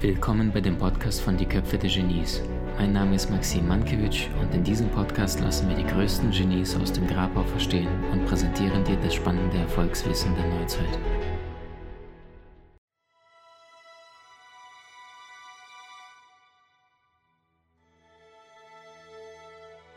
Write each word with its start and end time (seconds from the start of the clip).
Willkommen 0.00 0.52
bei 0.52 0.60
dem 0.60 0.78
Podcast 0.78 1.22
von 1.22 1.36
Die 1.36 1.44
Köpfe 1.44 1.76
der 1.76 1.90
Genies. 1.90 2.40
Mein 2.78 2.92
Name 2.92 3.16
ist 3.16 3.30
Maxim 3.30 3.66
Mankewitsch 3.66 4.28
und 4.40 4.54
in 4.54 4.62
diesem 4.62 4.88
Podcast 4.90 5.40
lassen 5.40 5.68
wir 5.68 5.74
die 5.74 5.84
größten 5.84 6.30
Genies 6.30 6.76
aus 6.76 6.92
dem 6.92 7.08
Grabau 7.08 7.42
verstehen 7.42 7.88
und 8.12 8.26
präsentieren 8.26 8.84
dir 8.84 8.94
das 9.02 9.14
spannende 9.14 9.58
Erfolgswissen 9.58 10.32
der 10.36 10.46
Neuzeit. 10.46 10.86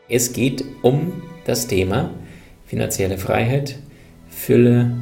Es 0.08 0.32
geht 0.32 0.64
um 0.82 1.22
das 1.44 1.68
Thema 1.68 2.10
finanzielle 2.66 3.18
Freiheit, 3.18 3.78
Fülle, 4.38 4.92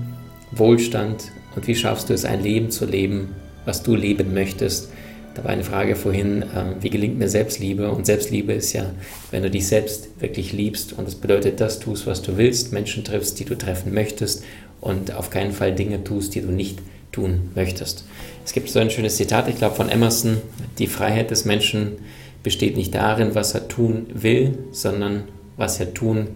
Wohlstand 0.51 1.31
und 1.55 1.67
wie 1.69 1.75
schaffst 1.75 2.09
du 2.09 2.15
es, 2.15 2.25
ein 2.25 2.43
Leben 2.43 2.71
zu 2.71 2.87
leben, 2.87 3.35
was 3.65 3.83
du 3.83 3.95
leben 3.95 4.33
möchtest. 4.33 4.91
Da 5.35 5.45
war 5.45 5.51
eine 5.51 5.63
Frage 5.63 5.95
vorhin, 5.95 6.43
äh, 6.43 6.75
wie 6.81 6.89
gelingt 6.89 7.19
mir 7.19 7.29
Selbstliebe? 7.29 7.91
Und 7.91 8.07
Selbstliebe 8.07 8.55
ist 8.55 8.73
ja, 8.73 8.87
wenn 9.31 9.43
du 9.43 9.51
dich 9.51 9.69
selbst 9.69 10.09
wirklich 10.21 10.53
liebst 10.53 10.95
und 10.95 11.07
das 11.07 11.15
bedeutet, 11.15 11.61
das 11.61 11.79
tust, 11.79 12.07
was 12.07 12.23
du 12.23 12.39
willst, 12.39 12.73
Menschen 12.73 13.05
triffst, 13.05 13.39
die 13.39 13.45
du 13.45 13.57
treffen 13.57 13.93
möchtest 13.93 14.43
und 14.81 15.15
auf 15.15 15.29
keinen 15.29 15.53
Fall 15.53 15.75
Dinge 15.75 16.03
tust, 16.03 16.35
die 16.35 16.41
du 16.41 16.51
nicht 16.51 16.79
tun 17.13 17.51
möchtest. 17.55 18.05
Es 18.45 18.53
gibt 18.53 18.71
so 18.71 18.79
ein 18.79 18.91
schönes 18.91 19.17
Zitat, 19.17 19.49
ich 19.49 19.57
glaube 19.57 19.77
von 19.77 19.91
Emerson, 19.91 20.39
die 20.79 20.87
Freiheit 20.87 21.31
des 21.31 21.45
Menschen 21.45 21.99
besteht 22.43 22.77
nicht 22.77 22.95
darin, 22.95 23.35
was 23.35 23.55
er 23.55 23.69
tun 23.69 24.07
will, 24.15 24.59
sondern 24.73 25.25
was 25.59 25.79
er 25.79 25.93
tun 25.93 26.29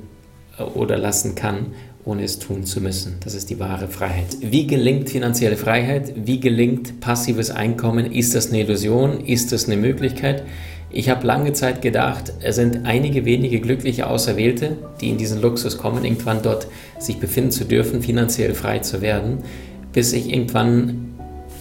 äh, 0.58 0.62
oder 0.62 0.98
lassen 0.98 1.34
kann, 1.34 1.72
ohne 2.04 2.24
es 2.24 2.38
tun 2.38 2.64
zu 2.64 2.80
müssen. 2.80 3.16
Das 3.22 3.34
ist 3.34 3.50
die 3.50 3.58
wahre 3.58 3.88
Freiheit. 3.88 4.36
Wie 4.40 4.66
gelingt 4.66 5.10
finanzielle 5.10 5.56
Freiheit? 5.56 6.12
Wie 6.16 6.40
gelingt 6.40 7.00
passives 7.00 7.50
Einkommen? 7.50 8.10
Ist 8.12 8.34
das 8.34 8.48
eine 8.48 8.60
Illusion? 8.60 9.20
Ist 9.20 9.52
das 9.52 9.66
eine 9.66 9.76
Möglichkeit? 9.76 10.44
Ich 10.92 11.08
habe 11.08 11.26
lange 11.26 11.52
Zeit 11.52 11.82
gedacht, 11.82 12.32
es 12.42 12.56
sind 12.56 12.84
einige 12.84 13.24
wenige 13.24 13.60
glückliche 13.60 14.08
Auserwählte, 14.08 14.76
die 15.00 15.10
in 15.10 15.18
diesen 15.18 15.40
Luxus 15.40 15.78
kommen, 15.78 16.04
irgendwann 16.04 16.42
dort 16.42 16.66
sich 16.98 17.18
befinden 17.18 17.52
zu 17.52 17.64
dürfen, 17.64 18.02
finanziell 18.02 18.54
frei 18.54 18.80
zu 18.80 19.00
werden, 19.00 19.38
bis 19.92 20.12
ich 20.12 20.32
irgendwann 20.32 21.14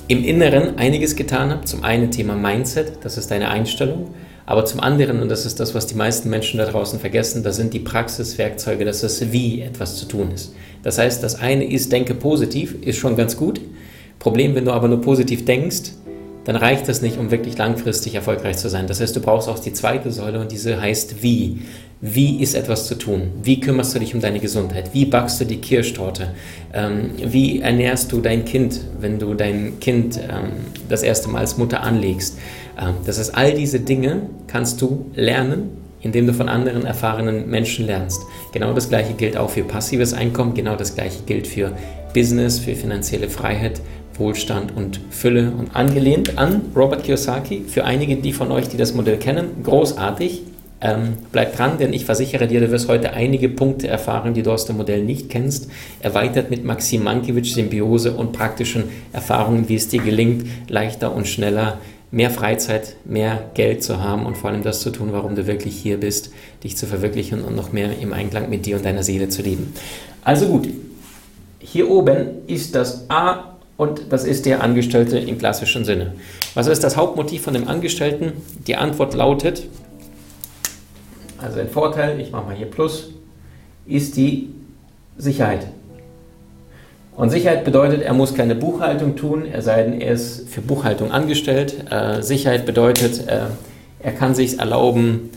im 0.08 0.23
Inneren 0.23 0.80
einiges 0.80 1.16
getan 1.16 1.52
habe. 1.52 1.66
Zum 1.66 1.83
einen 1.83 2.09
Thema 2.09 2.35
Mindset, 2.35 2.94
das 3.03 3.19
ist 3.19 3.30
deine 3.30 3.50
Einstellung. 3.50 4.08
Aber 4.50 4.66
zum 4.66 4.80
anderen, 4.80 5.22
und 5.22 5.30
das 5.30 5.45
ist 5.45 5.59
das, 5.59 5.75
was 5.75 5.86
die 5.86 5.94
meisten 5.94 6.28
Menschen 6.28 6.58
da 6.58 6.66
draußen 6.66 7.00
vergessen, 7.00 7.44
das 7.44 7.58
sind 7.58 7.72
die 7.72 7.80
Praxiswerkzeuge, 7.80 8.83
das 8.83 9.03
ist 9.03 9.31
wie 9.31 9.61
etwas 9.61 9.97
zu 9.97 10.08
tun 10.08 10.31
ist. 10.33 10.56
Das 10.81 10.97
heißt, 10.97 11.22
das 11.22 11.36
eine 11.36 11.72
ist, 11.72 11.91
denke 11.91 12.16
positiv, 12.16 12.73
ist 12.81 12.97
schon 12.97 13.16
ganz 13.16 13.38
gut. 13.38 13.61
Problem, 14.17 14.56
wenn 14.56 14.66
du 14.66 14.72
aber 14.72 14.88
nur 14.88 15.02
positiv 15.02 15.45
denkst, 15.45 15.91
dann 16.45 16.56
reicht 16.56 16.88
das 16.88 17.03
nicht, 17.03 17.19
um 17.19 17.30
wirklich 17.30 17.59
langfristig 17.59 18.16
erfolgreich 18.16 18.58
zu 18.58 18.69
sein. 18.69 18.88
Das 18.88 19.00
heißt, 19.00 19.16
du 19.16 19.19
brauchst 19.19 19.47
auch 19.47 19.59
die 19.59 19.72
zweite 19.72 20.11
Säule 20.11 20.39
und 20.39 20.52
diese 20.52 20.81
heißt 20.81 21.22
wie. 21.22 21.59
Wie 22.02 22.41
ist 22.41 22.56
etwas 22.56 22.88
zu 22.88 22.95
tun? 22.95 23.30
Wie 23.44 23.59
kümmerst 23.59 23.94
du 23.94 24.00
dich 24.00 24.16
um 24.16 24.22
deine 24.22 24.39
Gesundheit? 24.39 24.94
Wie 24.94 25.06
backst 25.06 25.41
du 25.41 25.45
die 25.45 25.58
Kirschtorte? 25.58 26.30
Ähm, 26.73 27.11
wie 27.23 27.59
ernährst 27.59 28.13
du 28.13 28.22
dein 28.22 28.45
Kind, 28.45 28.80
wenn 29.02 29.19
du 29.19 29.34
dein 29.34 29.81
Kind 29.81 30.17
ähm, 30.17 30.53
das 30.88 31.03
erste 31.03 31.28
Mal 31.28 31.39
als 31.39 31.58
Mutter 31.58 31.84
anlegst? 31.84 32.38
Ähm, 32.80 32.95
das 33.05 33.19
heißt, 33.19 33.35
all 33.35 33.53
diese 33.53 33.80
Dinge 33.80 34.22
kannst 34.47 34.81
du 34.81 35.05
lernen, 35.16 35.77
indem 36.02 36.27
du 36.27 36.33
von 36.33 36.49
anderen 36.49 36.85
erfahrenen 36.85 37.49
Menschen 37.49 37.85
lernst. 37.85 38.22
Genau 38.53 38.73
das 38.73 38.89
gleiche 38.89 39.13
gilt 39.13 39.38
auch 39.38 39.49
für 39.49 39.63
passives 39.63 40.13
Einkommen, 40.13 40.53
genau 40.53 40.75
das 40.75 40.95
gleiche 40.95 41.23
gilt 41.25 41.47
für 41.47 41.73
Business, 42.13 42.59
für 42.59 42.75
finanzielle 42.75 43.30
Freiheit, 43.30 43.81
Wohlstand 44.17 44.75
und 44.75 45.00
Fülle. 45.09 45.52
Und 45.57 45.75
angelehnt 45.75 46.38
an 46.38 46.61
Robert 46.75 47.03
Kiyosaki, 47.03 47.63
für 47.67 47.85
einige 47.85 48.16
die 48.17 48.33
von 48.33 48.52
euch, 48.52 48.67
die 48.69 48.77
das 48.77 48.94
Modell 48.94 49.17
kennen, 49.17 49.63
großartig. 49.63 50.44
Ähm, 50.81 51.17
bleib 51.34 51.57
dran, 51.57 51.78
denn 51.78 51.91
ich 51.91 52.06
versichere 52.06 52.47
dir, 52.47 52.61
du 52.61 52.72
wirst 52.72 52.88
heute 52.88 53.11
einige 53.11 53.50
Punkte 53.50 53.90
erfahren, 53.90 54.34
die 54.34 54.44
du 54.44 54.51
aus 54.51 54.66
dem 54.66 54.78
Modell 54.78 55.03
nicht 55.03 55.29
kennst. 55.29 55.69
Erweitert 56.00 56.50
mit 56.50 56.63
Maxim 56.63 57.03
Mankiewicz 57.03 57.53
Symbiose 57.53 58.13
und 58.13 58.31
praktischen 58.31 58.85
Erfahrungen, 59.11 59.67
wie 59.67 59.75
es 59.75 59.90
dir 59.90 60.01
gelingt, 60.01 60.46
leichter 60.69 61.13
und 61.13 61.28
schneller 61.28 61.79
mehr 62.12 62.31
Freizeit, 62.31 62.96
mehr 63.06 63.50
Geld 63.53 63.84
zu 63.84 64.02
haben 64.02 64.25
und 64.25 64.36
vor 64.36 64.50
allem 64.50 64.64
das 64.64 64.81
zu 64.81 64.90
tun, 64.90 65.09
warum 65.12 65.36
du 65.36 65.46
wirklich 65.47 65.75
hier 65.75 66.00
bist, 66.00 66.31
dich 66.64 66.75
zu 66.75 66.88
verwirklichen 66.88 67.44
und 67.44 67.56
noch 67.56 67.72
mehr 67.72 68.00
im 68.00 68.14
Einklang 68.14 68.50
mit 68.50 68.66
dir 68.66 68.78
und 68.78 68.86
deiner 68.86 69.03
Seele 69.03 69.30
zu 69.30 69.42
leben. 69.42 69.74
Also 70.24 70.47
gut, 70.47 70.68
hier 71.59 71.90
oben 71.90 72.47
ist 72.47 72.74
das 72.75 73.09
A 73.09 73.58
und 73.78 74.02
das 74.09 74.25
ist 74.25 74.46
der 74.46 74.64
Angestellte 74.64 75.20
im 75.20 75.38
klassischen 75.38 75.86
Sinne. 75.86 76.14
Was 76.53 76.68
ist 76.68 76.84
das 76.84 76.97
Hauptmotiv 76.97 77.44
von 77.44 77.53
dem 77.53 77.68
Angestellten? 77.68 78.34
Die 78.66 78.76
Antwort 78.76 79.14
lautet, 79.14 79.68
also 81.38 81.59
ein 81.59 81.70
Vorteil, 81.70 82.20
ich 82.20 82.31
mache 82.31 82.47
mal 82.47 82.56
hier 82.56 82.66
Plus, 82.66 83.12
ist 83.86 84.18
die 84.18 84.50
Sicherheit. 85.18 85.68
Und 87.19 87.31
Sicherheit 87.31 87.66
bedeutet, 87.66 88.02
er 88.02 88.13
muss 88.13 88.34
keine 88.34 88.56
Buchhaltung 88.56 89.18
tun, 89.18 89.44
er 89.46 89.62
sei 89.62 89.84
denn, 89.84 90.00
er 90.00 90.13
ist 90.13 90.47
für 90.47 90.62
Buchhaltung 90.62 91.12
angestellt. 91.12 91.91
Äh, 91.91 92.22
Sicherheit 92.22 92.66
bedeutet, 92.66 93.28
äh, 93.28 93.40
er 94.02 94.12
kann 94.13 94.34
sich 94.34 94.57
erlauben, 94.57 95.29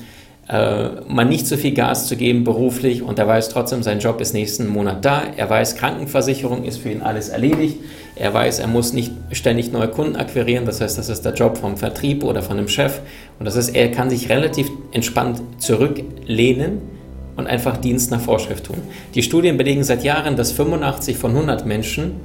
äh, 0.48 0.90
mal 1.08 1.24
nicht 1.24 1.48
so 1.48 1.56
viel 1.56 1.74
Gas 1.74 2.06
zu 2.06 2.14
geben 2.14 2.44
beruflich 2.44 3.02
und 3.02 3.18
er 3.18 3.26
weiß 3.26 3.48
trotzdem, 3.48 3.82
sein 3.82 3.98
Job 3.98 4.20
ist 4.20 4.32
nächsten 4.32 4.68
Monat 4.68 5.04
da. 5.04 5.24
Er 5.36 5.50
weiß, 5.50 5.74
Krankenversicherung 5.74 6.62
ist 6.62 6.78
für 6.78 6.90
ihn 6.90 7.02
alles 7.02 7.30
erledigt. 7.30 7.78
Er 8.14 8.32
weiß, 8.32 8.60
er 8.60 8.68
muss 8.68 8.92
nicht 8.92 9.10
ständig 9.32 9.72
neue 9.72 9.88
Kunden 9.88 10.14
akquirieren. 10.14 10.66
Das 10.66 10.80
heißt, 10.80 10.96
das 10.98 11.08
ist 11.08 11.24
der 11.24 11.34
Job 11.34 11.58
vom 11.58 11.76
Vertrieb 11.76 12.22
oder 12.22 12.42
von 12.42 12.58
einem 12.58 12.68
Chef. 12.68 13.00
Und 13.40 13.46
das 13.46 13.56
heißt, 13.56 13.74
er 13.74 13.90
kann 13.90 14.08
sich 14.08 14.28
relativ 14.28 14.70
entspannt 14.92 15.42
zurücklehnen 15.58 17.01
und 17.36 17.46
einfach 17.46 17.76
Dienst 17.76 18.10
nach 18.10 18.20
Vorschrift 18.20 18.64
tun. 18.64 18.78
Die 19.14 19.22
Studien 19.22 19.56
belegen 19.56 19.84
seit 19.84 20.04
Jahren, 20.04 20.36
dass 20.36 20.52
85 20.52 21.16
von 21.16 21.32
100 21.32 21.66
Menschen 21.66 22.20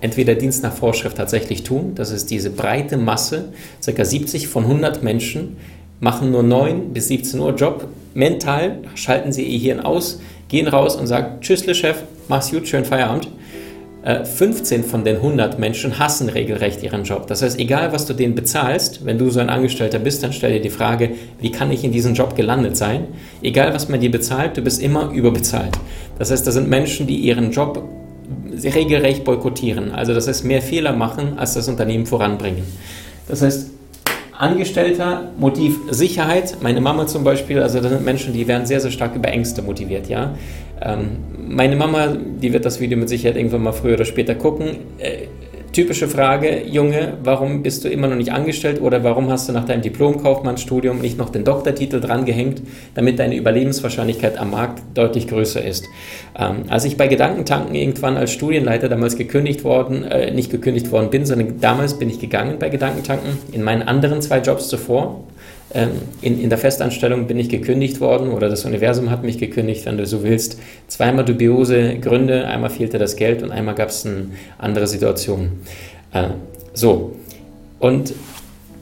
entweder 0.00 0.34
Dienst 0.34 0.62
nach 0.62 0.72
Vorschrift 0.72 1.16
tatsächlich 1.16 1.62
tun, 1.62 1.92
das 1.94 2.10
ist 2.10 2.30
diese 2.30 2.50
breite 2.50 2.96
Masse, 2.96 3.52
ca. 3.84 4.04
70 4.04 4.48
von 4.48 4.64
100 4.64 5.02
Menschen 5.02 5.56
machen 6.00 6.30
nur 6.30 6.42
9 6.42 6.92
bis 6.92 7.08
17 7.08 7.38
Uhr 7.38 7.54
Job. 7.54 7.86
Mental 8.14 8.78
schalten 8.94 9.32
sie 9.32 9.44
ihr 9.44 9.58
Hirn 9.58 9.80
aus, 9.80 10.20
gehen 10.48 10.66
raus 10.66 10.96
und 10.96 11.06
sagen, 11.06 11.40
tschüssle 11.40 11.74
Chef, 11.74 11.98
mach's 12.28 12.50
gut, 12.50 12.66
schönen 12.66 12.86
Feierabend. 12.86 13.28
15 14.02 14.80
äh, 14.80 14.82
von 14.82 15.04
den 15.04 15.16
100 15.16 15.58
Menschen 15.58 15.98
hassen 15.98 16.28
regelrecht 16.30 16.82
ihren 16.82 17.04
Job. 17.04 17.26
Das 17.26 17.42
heißt, 17.42 17.58
egal 17.58 17.92
was 17.92 18.06
du 18.06 18.14
denen 18.14 18.34
bezahlst, 18.34 19.04
wenn 19.04 19.18
du 19.18 19.28
so 19.30 19.40
ein 19.40 19.50
Angestellter 19.50 19.98
bist, 19.98 20.22
dann 20.22 20.32
stell 20.32 20.52
dir 20.52 20.60
die 20.60 20.70
Frage, 20.70 21.10
wie 21.38 21.50
kann 21.50 21.70
ich 21.70 21.84
in 21.84 21.92
diesem 21.92 22.14
Job 22.14 22.34
gelandet 22.34 22.76
sein? 22.76 23.08
Egal 23.42 23.74
was 23.74 23.88
man 23.88 24.00
dir 24.00 24.10
bezahlt, 24.10 24.56
du 24.56 24.62
bist 24.62 24.80
immer 24.80 25.10
überbezahlt. 25.10 25.78
Das 26.18 26.30
heißt, 26.30 26.46
das 26.46 26.54
sind 26.54 26.68
Menschen, 26.68 27.06
die 27.06 27.16
ihren 27.16 27.50
Job 27.50 27.82
regelrecht 28.62 29.24
boykottieren. 29.24 29.92
Also 29.92 30.14
das 30.14 30.28
heißt, 30.28 30.44
mehr 30.44 30.62
Fehler 30.62 30.92
machen, 30.94 31.38
als 31.38 31.54
das 31.54 31.68
Unternehmen 31.68 32.06
voranbringen. 32.06 32.64
Das 33.28 33.42
heißt, 33.42 33.70
Angestellter, 34.40 35.32
Motiv 35.38 35.78
Sicherheit. 35.90 36.56
Meine 36.62 36.80
Mama 36.80 37.06
zum 37.06 37.24
Beispiel, 37.24 37.60
also 37.60 37.80
das 37.80 37.90
sind 37.90 38.04
Menschen, 38.04 38.32
die 38.32 38.48
werden 38.48 38.66
sehr, 38.66 38.80
sehr 38.80 38.90
stark 38.90 39.14
über 39.14 39.28
Ängste 39.28 39.60
motiviert, 39.60 40.08
ja. 40.08 40.34
Ähm, 40.80 41.18
meine 41.36 41.76
Mama, 41.76 42.16
die 42.16 42.52
wird 42.52 42.64
das 42.64 42.80
Video 42.80 42.96
mit 42.96 43.10
Sicherheit 43.10 43.36
irgendwann 43.36 43.62
mal 43.62 43.72
früher 43.72 43.94
oder 43.94 44.06
später 44.06 44.34
gucken. 44.34 44.78
Äh, 44.98 45.26
typische 45.72 46.08
Frage, 46.08 46.64
Junge, 46.66 47.14
warum 47.22 47.62
bist 47.62 47.84
du 47.84 47.88
immer 47.88 48.08
noch 48.08 48.16
nicht 48.16 48.32
angestellt 48.32 48.80
oder 48.80 49.04
warum 49.04 49.30
hast 49.30 49.48
du 49.48 49.52
nach 49.52 49.64
deinem 49.64 49.82
Diplom-Kaufmannsstudium 49.82 50.98
nicht 50.98 51.16
noch 51.16 51.30
den 51.30 51.44
Doktortitel 51.44 52.00
drangehängt, 52.00 52.62
damit 52.94 53.18
deine 53.18 53.36
Überlebenswahrscheinlichkeit 53.36 54.38
am 54.38 54.50
Markt 54.50 54.82
deutlich 54.94 55.28
größer 55.28 55.64
ist? 55.64 55.84
Ähm, 56.36 56.64
als 56.68 56.84
ich 56.84 56.96
bei 56.96 57.06
Gedankentanken 57.06 57.74
irgendwann 57.74 58.16
als 58.16 58.32
Studienleiter 58.32 58.88
damals 58.88 59.16
gekündigt 59.16 59.64
worden, 59.64 60.04
äh, 60.04 60.32
nicht 60.32 60.50
gekündigt 60.50 60.90
worden 60.90 61.10
bin, 61.10 61.24
sondern 61.24 61.60
damals 61.60 61.98
bin 61.98 62.10
ich 62.10 62.18
gegangen 62.18 62.56
bei 62.58 62.68
Gedankentanken 62.68 63.38
in 63.52 63.62
meinen 63.62 63.82
anderen 63.82 64.22
zwei 64.22 64.40
Jobs 64.40 64.68
zuvor, 64.68 65.24
in, 66.20 66.40
in 66.40 66.48
der 66.48 66.58
Festanstellung 66.58 67.26
bin 67.26 67.38
ich 67.38 67.48
gekündigt 67.48 68.00
worden 68.00 68.32
oder 68.32 68.48
das 68.48 68.64
Universum 68.64 69.10
hat 69.10 69.22
mich 69.22 69.38
gekündigt, 69.38 69.86
wenn 69.86 69.96
du 69.96 70.06
so 70.06 70.24
willst. 70.24 70.58
Zweimal 70.88 71.24
dubiose 71.24 71.96
Gründe, 71.98 72.46
einmal 72.46 72.70
fehlte 72.70 72.98
das 72.98 73.16
Geld 73.16 73.42
und 73.42 73.52
einmal 73.52 73.76
gab 73.76 73.90
es 73.90 74.04
eine 74.04 74.26
andere 74.58 74.86
Situation. 74.88 75.60
Äh, 76.12 76.30
so, 76.74 77.16
und 77.78 78.12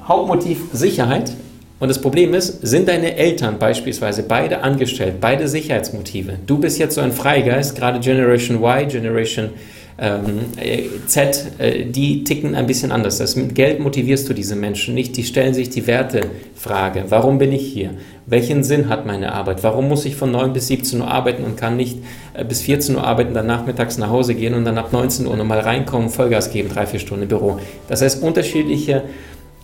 Hauptmotiv 0.09 0.61
Sicherheit. 0.73 1.33
Und 1.81 1.89
das 1.89 2.01
Problem 2.01 2.35
ist, 2.35 2.67
sind 2.67 2.89
deine 2.89 3.17
Eltern 3.17 3.59
beispielsweise 3.59 4.23
beide 4.23 4.63
angestellt, 4.63 5.17
beide 5.21 5.47
Sicherheitsmotive. 5.47 6.39
Du 6.47 6.59
bist 6.59 6.79
jetzt 6.79 6.95
so 6.95 7.03
ein 7.03 7.13
Freigeist, 7.13 7.77
gerade 7.77 8.01
Generation 8.01 8.57
Y, 8.57 8.89
Generation 8.89 9.51
ähm, 10.01 10.41
äh, 10.57 10.85
Z, 11.07 11.53
äh, 11.59 11.85
die 11.85 12.23
ticken 12.23 12.55
ein 12.55 12.67
bisschen 12.67 12.93
anders. 12.93 13.19
Das 13.19 13.35
mit 13.35 13.57
Geld 13.57 13.81
motivierst 13.81 14.29
du 14.29 14.33
diese 14.33 14.55
Menschen 14.55 14.95
nicht. 14.95 15.17
Die 15.17 15.25
stellen 15.25 15.55
sich 15.55 15.71
die 15.71 15.89
Wertefrage. 15.89 17.07
Warum 17.09 17.39
bin 17.39 17.53
ich 17.53 17.67
hier? 17.67 17.91
Welchen 18.25 18.63
Sinn 18.63 18.89
hat 18.89 19.07
meine 19.07 19.33
Arbeit? 19.33 19.65
Warum 19.65 19.89
muss 19.89 20.05
ich 20.05 20.15
von 20.15 20.31
9 20.31 20.53
bis 20.53 20.69
17 20.69 21.01
Uhr 21.01 21.09
arbeiten 21.09 21.43
und 21.43 21.57
kann 21.57 21.77
nicht 21.77 21.99
äh, 22.35 22.45
bis 22.45 22.63
14 22.63 22.95
Uhr 22.95 23.05
arbeiten, 23.05 23.35
dann 23.35 23.47
nachmittags 23.47 23.99
nach 23.99 24.11
Hause 24.11 24.37
gehen 24.37 24.55
und 24.55 24.65
dann 24.65 24.79
ab 24.79 24.93
19 24.93 25.27
Uhr 25.27 25.37
nochmal 25.37 25.61
reinkommen, 25.61 26.11
Vollgas 26.11 26.53
geben, 26.53 26.69
drei, 26.69 26.87
vier 26.87 27.01
Stunden 27.01 27.25
im 27.25 27.29
Büro? 27.29 27.59
Das 27.89 28.01
heißt, 28.01 28.23
unterschiedliche 28.23 29.03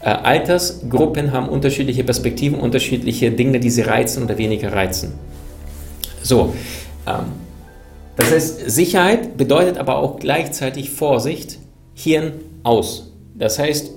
äh, 0.01 0.09
Altersgruppen 0.09 1.33
haben 1.33 1.49
unterschiedliche 1.49 2.03
Perspektiven, 2.03 2.59
unterschiedliche 2.59 3.31
Dinge, 3.31 3.61
die 3.61 3.71
sie 3.71 3.83
reizen 3.83 4.25
oder 4.25 4.37
weniger 4.37 4.73
reizen. 4.73 5.13
So, 6.23 6.55
ähm, 7.07 7.44
das 8.17 8.31
heißt, 8.31 8.71
Sicherheit 8.71 9.37
bedeutet 9.37 9.79
aber 9.79 9.97
auch 9.97 10.19
gleichzeitig 10.19 10.91
Vorsicht, 10.91 11.59
Hirn 11.95 12.33
aus. 12.63 13.13
Das 13.35 13.59
heißt, 13.59 13.91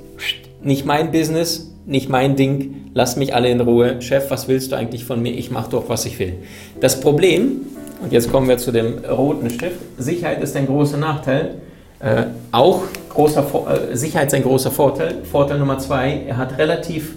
nicht 0.62 0.86
mein 0.86 1.12
Business, 1.12 1.72
nicht 1.86 2.10
mein 2.10 2.36
Ding, 2.36 2.90
lass 2.94 3.16
mich 3.16 3.34
alle 3.34 3.50
in 3.50 3.62
Ruhe. 3.62 4.02
Chef, 4.02 4.30
was 4.30 4.48
willst 4.48 4.72
du 4.72 4.76
eigentlich 4.76 5.06
von 5.06 5.22
mir? 5.22 5.32
Ich 5.32 5.52
mache 5.52 5.72
doch, 5.72 5.88
was 5.88 6.06
ich 6.06 6.20
will. 6.20 6.34
Das 6.82 7.00
Problem, 7.00 7.62
und 8.02 8.12
jetzt 8.12 8.32
kommen 8.32 8.48
wir 8.50 8.58
zu 8.58 8.72
dem 8.72 9.06
roten 9.06 9.50
Stift, 9.50 9.80
Sicherheit 9.98 10.42
ist 10.42 10.56
ein 10.56 10.66
großer 10.66 10.98
Nachteil. 10.98 11.56
Äh, 12.00 12.26
auch 12.52 12.84
großer 13.10 13.46
äh, 13.92 13.96
Sicherheit 13.96 14.28
ist 14.28 14.34
ein 14.34 14.44
großer 14.44 14.72
Vorteil. 14.72 15.24
Vorteil 15.24 15.60
Nummer 15.60 15.80
zwei, 15.80 16.24
er 16.28 16.38
hat 16.38 16.58
relativ 16.58 17.16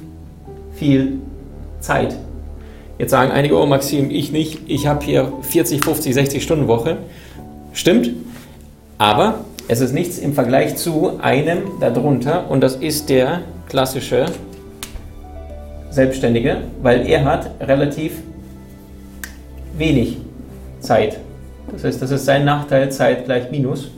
viel 0.75 1.19
Zeit 1.81 2.15
Jetzt 3.01 3.13
sagen 3.13 3.33
einige, 3.33 3.59
oh 3.59 3.65
Maxim, 3.65 4.11
ich 4.11 4.31
nicht, 4.31 4.59
ich 4.67 4.87
habe 4.87 5.03
hier 5.03 5.33
40, 5.41 5.83
50, 5.83 6.13
60 6.13 6.43
Stunden 6.43 6.69
Woche. 6.69 6.99
Stimmt, 7.73 8.11
aber 8.99 9.47
es 9.69 9.81
ist 9.81 9.95
nichts 9.95 10.19
im 10.19 10.35
Vergleich 10.35 10.77
zu 10.77 11.19
einem 11.19 11.63
darunter 11.81 12.51
und 12.51 12.61
das 12.61 12.77
ist 12.77 13.09
der 13.09 13.41
klassische 13.71 14.27
Selbstständige, 15.89 16.59
weil 16.83 17.07
er 17.07 17.25
hat 17.25 17.53
relativ 17.61 18.19
wenig 19.79 20.19
Zeit. 20.81 21.21
Das 21.73 21.85
heißt, 21.85 22.03
das 22.03 22.11
ist 22.11 22.27
sein 22.27 22.45
Nachteil, 22.45 22.93
Zeit 22.93 23.25
gleich 23.25 23.51
Minus. 23.51 23.89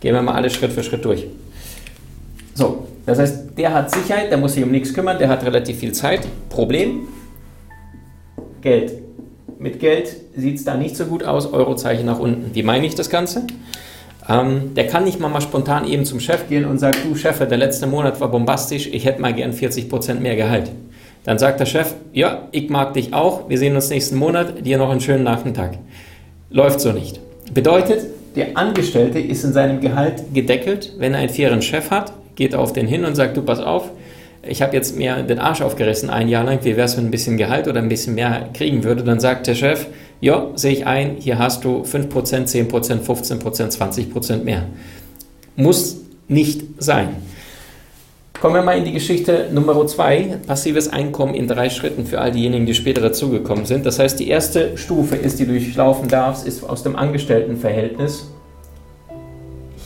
Gehen 0.00 0.16
wir 0.16 0.22
mal 0.22 0.34
alle 0.34 0.50
Schritt 0.50 0.72
für 0.72 0.82
Schritt 0.82 1.04
durch. 1.04 1.28
So, 2.54 2.88
das 3.06 3.20
heißt, 3.20 3.56
der 3.56 3.72
hat 3.72 3.92
Sicherheit, 3.92 4.32
der 4.32 4.38
muss 4.38 4.54
sich 4.54 4.64
um 4.64 4.72
nichts 4.72 4.92
kümmern, 4.92 5.16
der 5.20 5.28
hat 5.28 5.44
relativ 5.44 5.78
viel 5.78 5.92
Zeit. 5.92 6.22
Problem, 6.48 7.06
Geld. 8.64 8.94
Mit 9.58 9.78
Geld 9.78 10.16
sieht 10.36 10.56
es 10.56 10.64
da 10.64 10.74
nicht 10.74 10.96
so 10.96 11.04
gut 11.04 11.22
aus, 11.22 11.52
Eurozeichen 11.52 12.06
nach 12.06 12.18
unten. 12.18 12.54
Wie 12.54 12.62
meine 12.62 12.86
ich 12.86 12.94
das 12.94 13.10
Ganze? 13.10 13.46
Ähm, 14.26 14.74
der 14.74 14.86
kann 14.86 15.04
nicht 15.04 15.20
mal, 15.20 15.28
mal 15.28 15.42
spontan 15.42 15.86
eben 15.86 16.06
zum 16.06 16.18
Chef 16.18 16.48
gehen 16.48 16.64
und 16.64 16.78
sagt, 16.78 16.98
du 17.04 17.14
Chef, 17.14 17.38
der 17.38 17.58
letzte 17.58 17.86
Monat 17.86 18.20
war 18.20 18.28
bombastisch, 18.28 18.88
ich 18.90 19.04
hätte 19.04 19.20
mal 19.20 19.34
gern 19.34 19.52
40% 19.52 20.14
mehr 20.14 20.34
Gehalt. 20.34 20.70
Dann 21.24 21.38
sagt 21.38 21.60
der 21.60 21.66
Chef, 21.66 21.94
ja, 22.12 22.48
ich 22.52 22.70
mag 22.70 22.94
dich 22.94 23.12
auch, 23.12 23.50
wir 23.50 23.58
sehen 23.58 23.74
uns 23.74 23.90
nächsten 23.90 24.16
Monat, 24.16 24.66
dir 24.66 24.78
noch 24.78 24.90
einen 24.90 25.02
schönen 25.02 25.24
Nachmittag. 25.24 25.78
Läuft 26.48 26.80
so 26.80 26.92
nicht. 26.92 27.20
Bedeutet, 27.52 28.06
der 28.34 28.56
Angestellte 28.56 29.18
ist 29.18 29.44
in 29.44 29.52
seinem 29.52 29.80
Gehalt 29.80 30.22
gedeckelt. 30.32 30.94
Wenn 30.98 31.12
er 31.12 31.20
einen 31.20 31.28
fairen 31.28 31.62
Chef 31.62 31.90
hat, 31.90 32.12
geht 32.34 32.54
er 32.54 32.60
auf 32.60 32.72
den 32.72 32.86
hin 32.86 33.04
und 33.04 33.14
sagt, 33.14 33.36
du 33.36 33.42
pass 33.42 33.60
auf, 33.60 33.90
ich 34.48 34.62
habe 34.62 34.74
jetzt 34.74 34.96
mir 34.96 35.22
den 35.22 35.38
Arsch 35.38 35.60
aufgerissen 35.60 36.10
ein 36.10 36.28
Jahr 36.28 36.44
lang, 36.44 36.60
wie 36.62 36.76
wäre 36.76 36.86
es, 36.86 36.96
wenn 36.96 37.06
ein 37.06 37.10
bisschen 37.10 37.36
Gehalt 37.36 37.68
oder 37.68 37.80
ein 37.80 37.88
bisschen 37.88 38.14
mehr 38.14 38.48
kriegen 38.54 38.84
würde, 38.84 39.02
dann 39.02 39.20
sagt 39.20 39.46
der 39.46 39.54
Chef, 39.54 39.86
ja, 40.20 40.48
sehe 40.54 40.72
ich 40.72 40.86
ein, 40.86 41.16
hier 41.18 41.38
hast 41.38 41.64
du 41.64 41.82
5%, 41.82 42.10
10%, 42.10 43.02
15%, 43.02 43.78
20% 43.78 44.44
mehr. 44.44 44.64
Muss 45.56 45.98
nicht 46.28 46.62
sein. 46.78 47.08
Kommen 48.40 48.56
wir 48.56 48.62
mal 48.62 48.76
in 48.76 48.84
die 48.84 48.92
Geschichte 48.92 49.48
Nummer 49.52 49.86
zwei, 49.86 50.38
passives 50.46 50.92
Einkommen 50.92 51.34
in 51.34 51.48
drei 51.48 51.70
Schritten 51.70 52.04
für 52.04 52.20
all 52.20 52.32
diejenigen, 52.32 52.66
die 52.66 52.74
später 52.74 53.00
dazugekommen 53.00 53.64
sind. 53.64 53.86
Das 53.86 53.98
heißt, 53.98 54.20
die 54.20 54.28
erste 54.28 54.76
Stufe 54.76 55.16
ist, 55.16 55.38
die 55.38 55.46
du 55.46 55.52
durchlaufen 55.52 56.08
darfst, 56.08 56.46
ist 56.46 56.62
aus 56.62 56.82
dem 56.82 56.96
Angestelltenverhältnis 56.96 58.30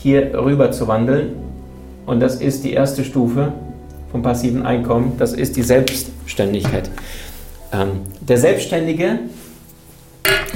hier 0.01 0.33
rüber 0.33 0.71
zu 0.71 0.87
wandeln. 0.87 1.35
Und 2.05 2.19
das 2.19 2.41
ist 2.41 2.63
die 2.63 2.73
erste 2.73 3.03
Stufe, 3.03 3.53
vom 4.11 4.21
passiven 4.21 4.65
Einkommen, 4.65 5.15
das 5.17 5.33
ist 5.33 5.55
die 5.55 5.63
Selbstständigkeit. 5.63 6.89
Ähm, 7.71 8.01
der 8.21 8.37
Selbstständige, 8.37 9.19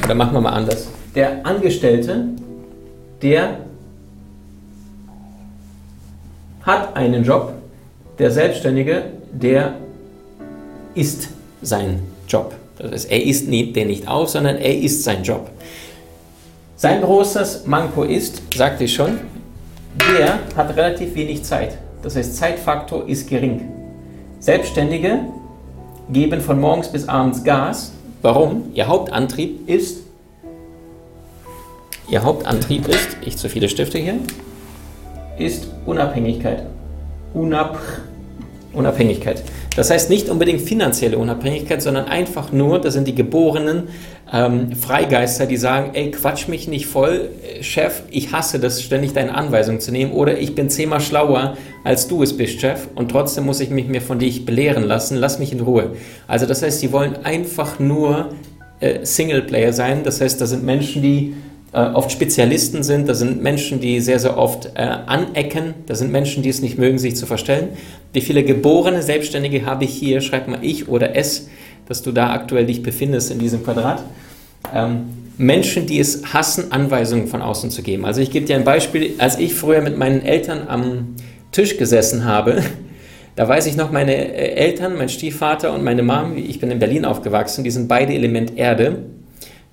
oder 0.04 0.16
machen 0.16 0.34
wir 0.34 0.42
mal 0.42 0.54
anders, 0.54 0.88
der 1.16 1.46
Angestellte, 1.46 2.30
der 3.22 3.60
hat 6.64 6.96
einen 6.96 7.24
Job, 7.24 7.54
der 8.20 8.32
Selbstständige, 8.32 9.04
der 9.32 9.76
ist 10.96 11.30
sein 11.62 12.00
Job. 12.28 12.56
Das 12.78 12.92
heißt, 12.92 13.12
er 13.12 13.24
ist 13.24 13.48
den 13.48 13.88
nicht 13.88 14.08
auf, 14.08 14.30
sondern 14.30 14.58
er 14.58 14.78
ist 14.78 15.04
sein 15.04 15.24
Job. 15.24 15.50
Sein 16.76 17.02
großes 17.02 17.66
Manko 17.66 18.04
ist, 18.04 18.42
sagte 18.56 18.86
ich 18.86 18.94
schon, 18.94 19.20
der 20.18 20.40
hat 20.56 20.76
relativ 20.76 21.16
wenig 21.16 21.44
Zeit. 21.44 21.78
Das 22.04 22.18
heißt, 22.18 22.36
Zeitfaktor 22.36 23.08
ist 23.08 23.30
gering. 23.30 23.62
Selbstständige 24.40 25.22
geben 26.10 26.42
von 26.42 26.60
morgens 26.60 26.90
bis 26.90 27.08
abends 27.08 27.44
Gas. 27.44 27.94
Warum? 28.22 28.72
Ihr 28.74 28.88
Hauptantrieb 28.88 29.68
ist, 29.70 30.04
ihr 32.10 32.24
Hauptantrieb 32.24 32.88
ist, 32.90 33.18
ich 33.22 33.38
zu 33.38 33.50
viele 33.50 33.70
Stifte 33.70 33.98
hier, 33.98 34.16
ist 35.40 35.68
Unabhängigkeit. 35.86 36.66
Unab, 37.34 37.80
Unabhängigkeit. 38.74 39.42
Das 39.76 39.90
heißt 39.90 40.10
nicht 40.10 40.30
unbedingt 40.30 40.62
finanzielle 40.62 41.18
Unabhängigkeit, 41.18 41.82
sondern 41.82 42.06
einfach 42.06 42.52
nur, 42.52 42.80
das 42.80 42.94
sind 42.94 43.08
die 43.08 43.16
geborenen 43.16 43.88
ähm, 44.32 44.76
Freigeister, 44.76 45.48
die 45.48 45.58
sagen, 45.58 45.92
ey, 45.94 46.12
quatsch 46.12 46.48
mich 46.48 46.68
nicht 46.68 46.86
voll, 46.86 47.30
Chef, 47.62 48.04
ich 48.12 48.32
hasse 48.32 48.60
das, 48.60 48.82
ständig 48.84 49.14
deine 49.14 49.34
Anweisungen 49.36 49.80
zu 49.80 49.92
nehmen 49.92 50.12
oder 50.12 50.38
ich 50.38 50.54
bin 50.54 50.70
zehnmal 50.70 51.02
schlauer, 51.02 51.58
als 51.84 52.08
du 52.08 52.22
es 52.22 52.38
bist, 52.38 52.62
Chef, 52.62 52.88
und 52.96 53.10
trotzdem 53.10 53.46
muss 53.46 53.60
ich 53.60 53.72
mich 53.72 53.88
mir 53.88 54.02
von 54.02 54.20
dich 54.20 54.46
belehren 54.46 54.84
lassen, 54.84 55.18
lass 55.18 55.40
mich 55.40 55.52
in 55.52 55.60
Ruhe. 55.60 55.96
Also 56.28 56.46
das 56.46 56.62
heißt, 56.62 56.80
sie 56.80 56.92
wollen 56.92 57.18
einfach 57.24 57.80
nur 57.80 58.30
äh, 58.80 59.06
Singleplayer 59.06 59.74
sein, 59.74 60.04
das 60.04 60.22
heißt, 60.22 60.40
da 60.40 60.46
sind 60.46 60.64
Menschen, 60.64 61.02
die 61.02 61.34
äh, 61.74 61.80
oft 61.80 62.12
Spezialisten 62.12 62.84
sind, 62.84 63.10
da 63.10 63.16
sind 63.16 63.42
Menschen, 63.42 63.80
die 63.80 64.00
sehr, 64.00 64.20
sehr 64.20 64.38
oft 64.38 64.72
äh, 64.76 64.82
anecken, 64.82 65.74
da 65.88 65.96
sind 65.96 66.12
Menschen, 66.12 66.44
die 66.44 66.50
es 66.50 66.62
nicht 66.62 66.78
mögen, 66.78 67.00
sich 67.00 67.16
zu 67.16 67.26
verstellen. 67.26 67.70
Wie 68.14 68.22
viele 68.22 68.44
geborene 68.44 69.02
Selbstständige 69.02 69.66
habe 69.66 69.86
ich 69.86 69.94
hier, 69.94 70.22
schreib 70.22 70.48
mal 70.48 70.60
ich 70.62 70.88
oder 70.88 71.16
es, 71.16 71.50
dass 71.88 72.04
du 72.04 72.12
da 72.12 72.32
aktuell 72.32 72.68
dich 72.68 72.84
befindest 72.84 73.32
in 73.32 73.40
diesem 73.40 73.64
Quadrat. 73.64 74.04
Ähm, 74.74 75.06
Menschen, 75.38 75.88
die 75.88 76.00
es 76.00 76.32
hassen, 76.32 76.72
Anweisungen 76.72 77.26
von 77.26 77.42
außen 77.42 77.72
zu 77.72 77.82
geben. 77.82 78.06
Also 78.06 78.22
ich 78.22 78.30
gebe 78.30 78.46
dir 78.46 78.56
ein 78.56 78.64
Beispiel, 78.64 79.16
als 79.18 79.40
ich 79.40 79.56
früher 79.56 79.82
mit 79.82 79.98
meinen 79.98 80.22
Eltern 80.22 80.68
am 80.68 81.16
Tisch 81.52 81.78
gesessen 81.78 82.26
habe, 82.26 82.62
da 83.36 83.50
weiß 83.50 83.66
ich 83.66 83.76
noch, 83.76 83.92
meine 83.92 84.14
äh, 84.14 84.54
Eltern, 84.54 84.96
mein 84.96 85.10
Stiefvater 85.10 85.74
und 85.74 85.84
meine 85.84 86.04
Mom, 86.04 86.38
ich 86.38 86.60
bin 86.60 86.70
in 86.70 86.78
Berlin 86.78 87.04
aufgewachsen, 87.04 87.64
die 87.64 87.72
sind 87.72 87.88
beide 87.88 88.14
Element 88.14 88.56
Erde 88.58 89.06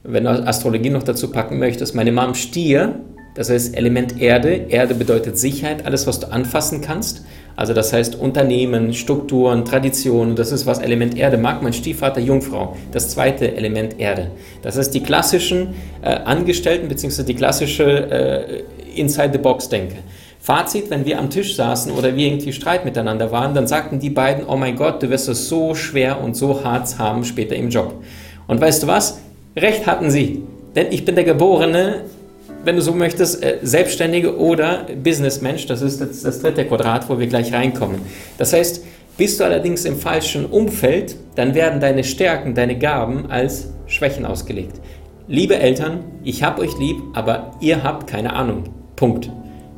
wenn 0.02 0.24
du 0.24 0.30
Astrologie 0.30 0.90
noch 0.90 1.02
dazu 1.02 1.30
packen 1.30 1.58
möchtest, 1.58 1.94
meine 1.94 2.12
Mom 2.12 2.34
Stier, 2.34 3.00
das 3.34 3.48
heißt 3.48 3.76
Element 3.76 4.20
Erde. 4.20 4.66
Erde 4.68 4.94
bedeutet 4.94 5.38
Sicherheit, 5.38 5.86
alles, 5.86 6.06
was 6.06 6.20
du 6.20 6.32
anfassen 6.32 6.80
kannst. 6.80 7.24
Also 7.54 7.74
das 7.74 7.92
heißt 7.92 8.16
Unternehmen, 8.16 8.94
Strukturen, 8.94 9.64
Traditionen, 9.64 10.34
das 10.34 10.50
ist, 10.50 10.66
was 10.66 10.78
Element 10.78 11.16
Erde 11.16 11.36
mag. 11.36 11.62
Mein 11.62 11.72
Stiefvater 11.72 12.20
Jungfrau, 12.20 12.76
das 12.90 13.10
zweite 13.10 13.54
Element 13.56 14.00
Erde. 14.00 14.30
Das 14.62 14.76
heißt 14.78 14.94
die 14.94 15.02
klassischen 15.02 15.74
äh, 16.02 16.08
Angestellten 16.08 16.88
bzw. 16.88 17.22
die 17.22 17.34
klassische 17.34 17.84
äh, 17.84 18.62
Inside-the-Box-Denke. 18.98 19.96
Fazit, 20.40 20.90
wenn 20.90 21.04
wir 21.04 21.18
am 21.18 21.28
Tisch 21.28 21.54
saßen 21.54 21.92
oder 21.92 22.16
wir 22.16 22.26
irgendwie 22.26 22.52
Streit 22.52 22.86
miteinander 22.86 23.30
waren, 23.30 23.54
dann 23.54 23.66
sagten 23.66 24.00
die 24.00 24.10
beiden, 24.10 24.46
oh 24.46 24.56
mein 24.56 24.74
Gott, 24.74 25.02
du 25.02 25.10
wirst 25.10 25.28
es 25.28 25.48
so 25.48 25.74
schwer 25.74 26.20
und 26.20 26.34
so 26.34 26.64
hart 26.64 26.98
haben 26.98 27.24
später 27.24 27.54
im 27.54 27.68
Job. 27.68 28.02
Und 28.48 28.60
weißt 28.60 28.82
du 28.82 28.86
was? 28.86 29.20
Recht 29.56 29.86
hatten 29.86 30.10
sie, 30.10 30.42
denn 30.76 30.86
ich 30.90 31.04
bin 31.04 31.16
der 31.16 31.24
geborene, 31.24 32.04
wenn 32.64 32.76
du 32.76 32.82
so 32.82 32.92
möchtest, 32.92 33.42
äh, 33.42 33.58
Selbstständige 33.62 34.38
oder 34.38 34.86
Businessmensch. 35.02 35.66
Das 35.66 35.82
ist 35.82 36.00
das, 36.00 36.22
das 36.22 36.40
dritte 36.40 36.64
Quadrat, 36.66 37.08
wo 37.08 37.18
wir 37.18 37.26
gleich 37.26 37.52
reinkommen. 37.52 38.00
Das 38.38 38.52
heißt, 38.52 38.84
bist 39.16 39.40
du 39.40 39.44
allerdings 39.44 39.84
im 39.84 39.96
falschen 39.96 40.46
Umfeld, 40.46 41.16
dann 41.34 41.54
werden 41.54 41.80
deine 41.80 42.04
Stärken, 42.04 42.54
deine 42.54 42.78
Gaben 42.78 43.30
als 43.30 43.68
Schwächen 43.86 44.24
ausgelegt. 44.24 44.80
Liebe 45.26 45.56
Eltern, 45.58 46.04
ich 46.22 46.42
hab 46.42 46.58
euch 46.58 46.78
lieb, 46.78 46.96
aber 47.14 47.52
ihr 47.60 47.82
habt 47.82 48.06
keine 48.06 48.32
Ahnung. 48.34 48.64
Punkt. 48.96 49.30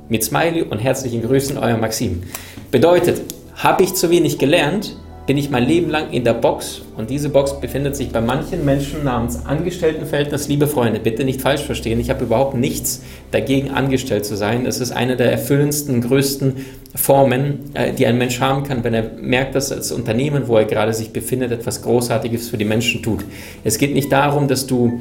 Mit 0.09 0.23
Smiley 0.23 0.63
und 0.63 0.79
herzlichen 0.79 1.23
Grüßen, 1.23 1.57
euer 1.57 1.79
Maxim. 1.79 2.25
Bedeutet, 2.71 3.23
habe 3.57 3.85
ich 3.85 3.95
zu 3.95 4.11
wenig 4.11 4.39
gelernt, 4.39 4.97
bin 5.27 5.39
ich 5.39 5.51
mein 5.51 5.67
Leben 5.67 5.89
lang 5.89 6.11
in 6.11 6.25
der 6.25 6.35
Box 6.35 6.83
und 6.97 7.09
diese 7.09 7.29
Box 7.29 7.61
befindet 7.61 7.95
sich 7.95 8.11
bei 8.11 8.21
manchen 8.21 8.65
Menschen 8.65 9.05
namens 9.05 9.47
Angestelltenverhältnis. 9.47 10.49
Liebe 10.49 10.67
Freunde, 10.67 10.99
bitte 10.99 11.25
nicht 11.25 11.41
falsch 11.41 11.63
verstehen, 11.63 12.01
ich 12.01 12.11
habe 12.11 12.25
überhaupt 12.25 12.57
nichts 12.57 13.03
dagegen, 13.31 13.71
angestellt 13.71 14.27
zu 14.27 14.37
sein. 14.37 14.67
Es 14.67 14.81
ist 14.81 14.91
eine 14.91 15.17
der 15.17 15.31
erfüllendsten, 15.31 16.01
größten 16.01 16.57
Formen, 16.97 17.71
äh, 17.75 17.93
die 17.93 18.07
ein 18.07 18.19
Mensch 18.19 18.41
haben 18.41 18.65
kann, 18.65 18.83
wenn 18.83 18.95
er 18.95 19.13
merkt, 19.21 19.55
dass 19.55 19.69
das 19.69 19.93
Unternehmen, 19.93 20.49
wo 20.49 20.57
er 20.57 20.65
gerade 20.65 20.93
sich 20.93 21.13
befindet, 21.13 21.53
etwas 21.53 21.83
Großartiges 21.83 22.49
für 22.49 22.59
die 22.59 22.65
Menschen 22.65 23.03
tut. 23.03 23.25
Es 23.63 23.79
geht 23.79 23.95
nicht 23.95 24.11
darum, 24.11 24.49
dass 24.49 24.67
du 24.67 25.01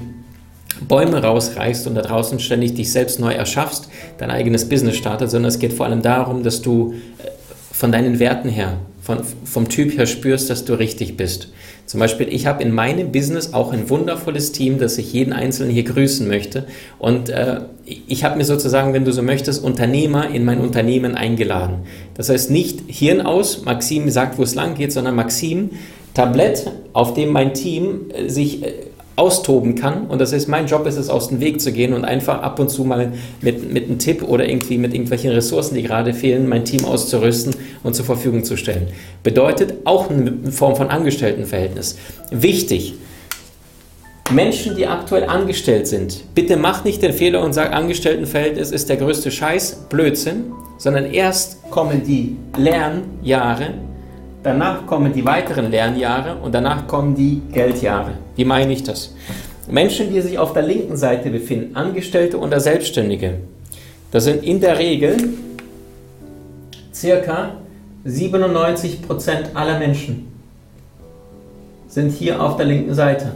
Bäume 0.87 1.21
rausreißt 1.21 1.87
und 1.87 1.95
da 1.95 2.01
draußen 2.01 2.39
ständig 2.39 2.75
dich 2.75 2.91
selbst 2.91 3.19
neu 3.19 3.33
erschaffst, 3.33 3.89
dein 4.19 4.31
eigenes 4.31 4.69
Business 4.69 4.97
startet, 4.97 5.31
sondern 5.31 5.49
es 5.49 5.59
geht 5.59 5.73
vor 5.73 5.87
allem 5.87 6.01
darum, 6.03 6.43
dass 6.43 6.61
du 6.61 6.93
äh, 6.93 7.27
von 7.71 7.91
deinen 7.91 8.19
Werten 8.19 8.49
her 8.49 8.77
von, 9.01 9.19
vom 9.45 9.67
Typ 9.67 9.97
her 9.97 10.05
spürst, 10.05 10.49
dass 10.49 10.63
du 10.65 10.73
richtig 10.73 11.17
bist. 11.17 11.49
Zum 11.85 11.99
Beispiel, 11.99 12.31
ich 12.31 12.45
habe 12.45 12.63
in 12.63 12.71
meinem 12.71 13.11
Business 13.11 13.53
auch 13.53 13.73
ein 13.73 13.89
wundervolles 13.89 14.51
Team, 14.51 14.79
das 14.79 14.97
ich 14.97 15.11
jeden 15.11 15.33
Einzelnen 15.33 15.71
hier 15.71 15.83
grüßen 15.83 16.27
möchte. 16.27 16.67
Und 16.99 17.29
äh, 17.29 17.61
ich 17.85 18.23
habe 18.23 18.37
mir 18.37 18.45
sozusagen, 18.45 18.93
wenn 18.93 19.03
du 19.03 19.11
so 19.11 19.23
möchtest, 19.23 19.63
Unternehmer 19.63 20.29
in 20.29 20.45
mein 20.45 20.61
Unternehmen 20.61 21.15
eingeladen. 21.15 21.79
Das 22.13 22.29
heißt 22.29 22.51
nicht 22.51 22.81
Hirn 22.87 23.21
aus, 23.21 23.65
Maxim 23.65 24.09
sagt, 24.09 24.37
wo 24.37 24.43
es 24.43 24.55
lang 24.55 24.75
geht, 24.75 24.93
sondern 24.93 25.15
Maxim, 25.15 25.71
Tablett, 26.13 26.71
auf 26.93 27.13
dem 27.13 27.29
mein 27.29 27.53
Team 27.53 28.11
äh, 28.13 28.29
sich 28.29 28.63
äh, 28.63 28.73
austoben 29.15 29.75
kann. 29.75 30.07
Und 30.07 30.19
das 30.19 30.33
ist 30.33 30.47
mein 30.47 30.67
Job, 30.67 30.85
ist 30.87 30.97
es 30.97 31.09
aus 31.09 31.29
dem 31.29 31.39
Weg 31.39 31.61
zu 31.61 31.71
gehen 31.71 31.93
und 31.93 32.05
einfach 32.05 32.41
ab 32.41 32.59
und 32.59 32.69
zu 32.69 32.83
mal 32.83 33.13
mit, 33.41 33.71
mit 33.71 33.85
einem 33.85 33.99
Tipp 33.99 34.23
oder 34.23 34.47
irgendwie 34.47 34.77
mit 34.77 34.93
irgendwelchen 34.93 35.31
Ressourcen, 35.31 35.75
die 35.75 35.83
gerade 35.83 36.13
fehlen, 36.13 36.47
mein 36.47 36.65
Team 36.65 36.85
auszurüsten 36.85 37.55
und 37.83 37.95
zur 37.95 38.05
Verfügung 38.05 38.43
zu 38.43 38.57
stellen. 38.57 38.87
Bedeutet 39.23 39.73
auch 39.85 40.09
eine 40.09 40.51
Form 40.51 40.75
von 40.75 40.89
Angestelltenverhältnis. 40.89 41.97
Wichtig. 42.31 42.95
Menschen, 44.31 44.77
die 44.77 44.87
aktuell 44.87 45.25
angestellt 45.25 45.87
sind, 45.87 46.23
bitte 46.33 46.55
macht 46.55 46.85
nicht 46.85 47.01
den 47.01 47.11
Fehler 47.11 47.43
und 47.43 47.51
sagt, 47.51 47.73
Angestelltenverhältnis 47.73 48.71
ist 48.71 48.87
der 48.87 48.95
größte 48.95 49.29
Scheiß, 49.29 49.87
Blödsinn, 49.89 50.53
sondern 50.77 51.11
erst 51.11 51.69
kommen 51.69 52.03
die 52.05 52.37
Lernjahre, 52.57 53.73
danach 54.43 54.85
kommen 54.85 55.13
die 55.13 55.25
weiteren 55.25 55.71
Lernjahre 55.71 56.35
und 56.35 56.53
danach 56.53 56.87
kommen 56.87 57.15
die 57.15 57.41
Geldjahre. 57.51 58.13
Wie 58.35 58.45
meine 58.45 58.73
ich 58.73 58.83
das? 58.83 59.15
Menschen, 59.69 60.11
die 60.11 60.21
sich 60.21 60.37
auf 60.37 60.53
der 60.53 60.63
linken 60.63 60.97
Seite 60.97 61.29
befinden, 61.29 61.75
Angestellte 61.75 62.39
oder 62.39 62.59
Selbstständige, 62.59 63.35
das 64.11 64.25
sind 64.25 64.43
in 64.43 64.59
der 64.59 64.77
Regel 64.77 65.15
circa 66.93 67.51
97% 68.05 69.53
aller 69.53 69.79
Menschen 69.79 70.27
sind 71.87 72.11
hier 72.11 72.41
auf 72.41 72.55
der 72.55 72.65
linken 72.65 72.93
Seite. 72.93 73.31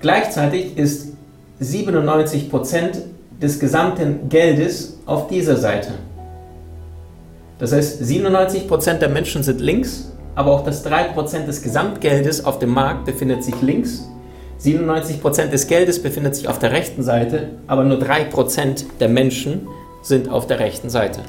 Gleichzeitig 0.00 0.76
ist 0.76 1.14
97% 1.60 2.98
des 3.40 3.58
gesamten 3.58 4.28
Geldes 4.28 4.98
auf 5.06 5.26
dieser 5.28 5.56
Seite. 5.56 5.92
Das 7.58 7.72
heißt, 7.72 8.02
97% 8.02 8.98
der 8.98 9.08
Menschen 9.08 9.42
sind 9.42 9.60
links, 9.60 10.12
aber 10.34 10.52
auch 10.52 10.64
das 10.64 10.84
3% 10.84 11.46
des 11.46 11.62
Gesamtgeldes 11.62 12.44
auf 12.44 12.58
dem 12.58 12.70
Markt 12.70 13.06
befindet 13.06 13.42
sich 13.42 13.60
links. 13.62 14.06
97% 14.62 15.48
des 15.48 15.66
Geldes 15.66 16.02
befindet 16.02 16.34
sich 16.34 16.48
auf 16.48 16.58
der 16.58 16.72
rechten 16.72 17.02
Seite, 17.02 17.50
aber 17.66 17.84
nur 17.84 17.98
3% 17.98 18.84
der 19.00 19.08
Menschen 19.08 19.68
sind 20.02 20.28
auf 20.30 20.46
der 20.46 20.60
rechten 20.60 20.90
Seite. 20.90 21.20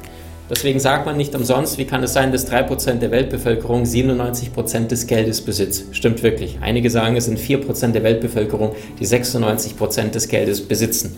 Deswegen 0.50 0.80
sagt 0.80 1.04
man 1.04 1.18
nicht 1.18 1.34
umsonst, 1.34 1.76
wie 1.76 1.84
kann 1.84 2.02
es 2.02 2.14
sein, 2.14 2.32
dass 2.32 2.50
3% 2.50 2.94
der 2.94 3.10
Weltbevölkerung 3.10 3.82
97% 3.82 4.86
des 4.86 5.06
Geldes 5.06 5.42
besitzt. 5.42 5.94
Stimmt 5.94 6.22
wirklich. 6.22 6.58
Einige 6.62 6.88
sagen, 6.88 7.16
es 7.16 7.26
sind 7.26 7.38
4% 7.38 7.92
der 7.92 8.02
Weltbevölkerung, 8.02 8.74
die 8.98 9.06
96% 9.06 10.10
des 10.10 10.28
Geldes 10.28 10.62
besitzen. 10.62 11.16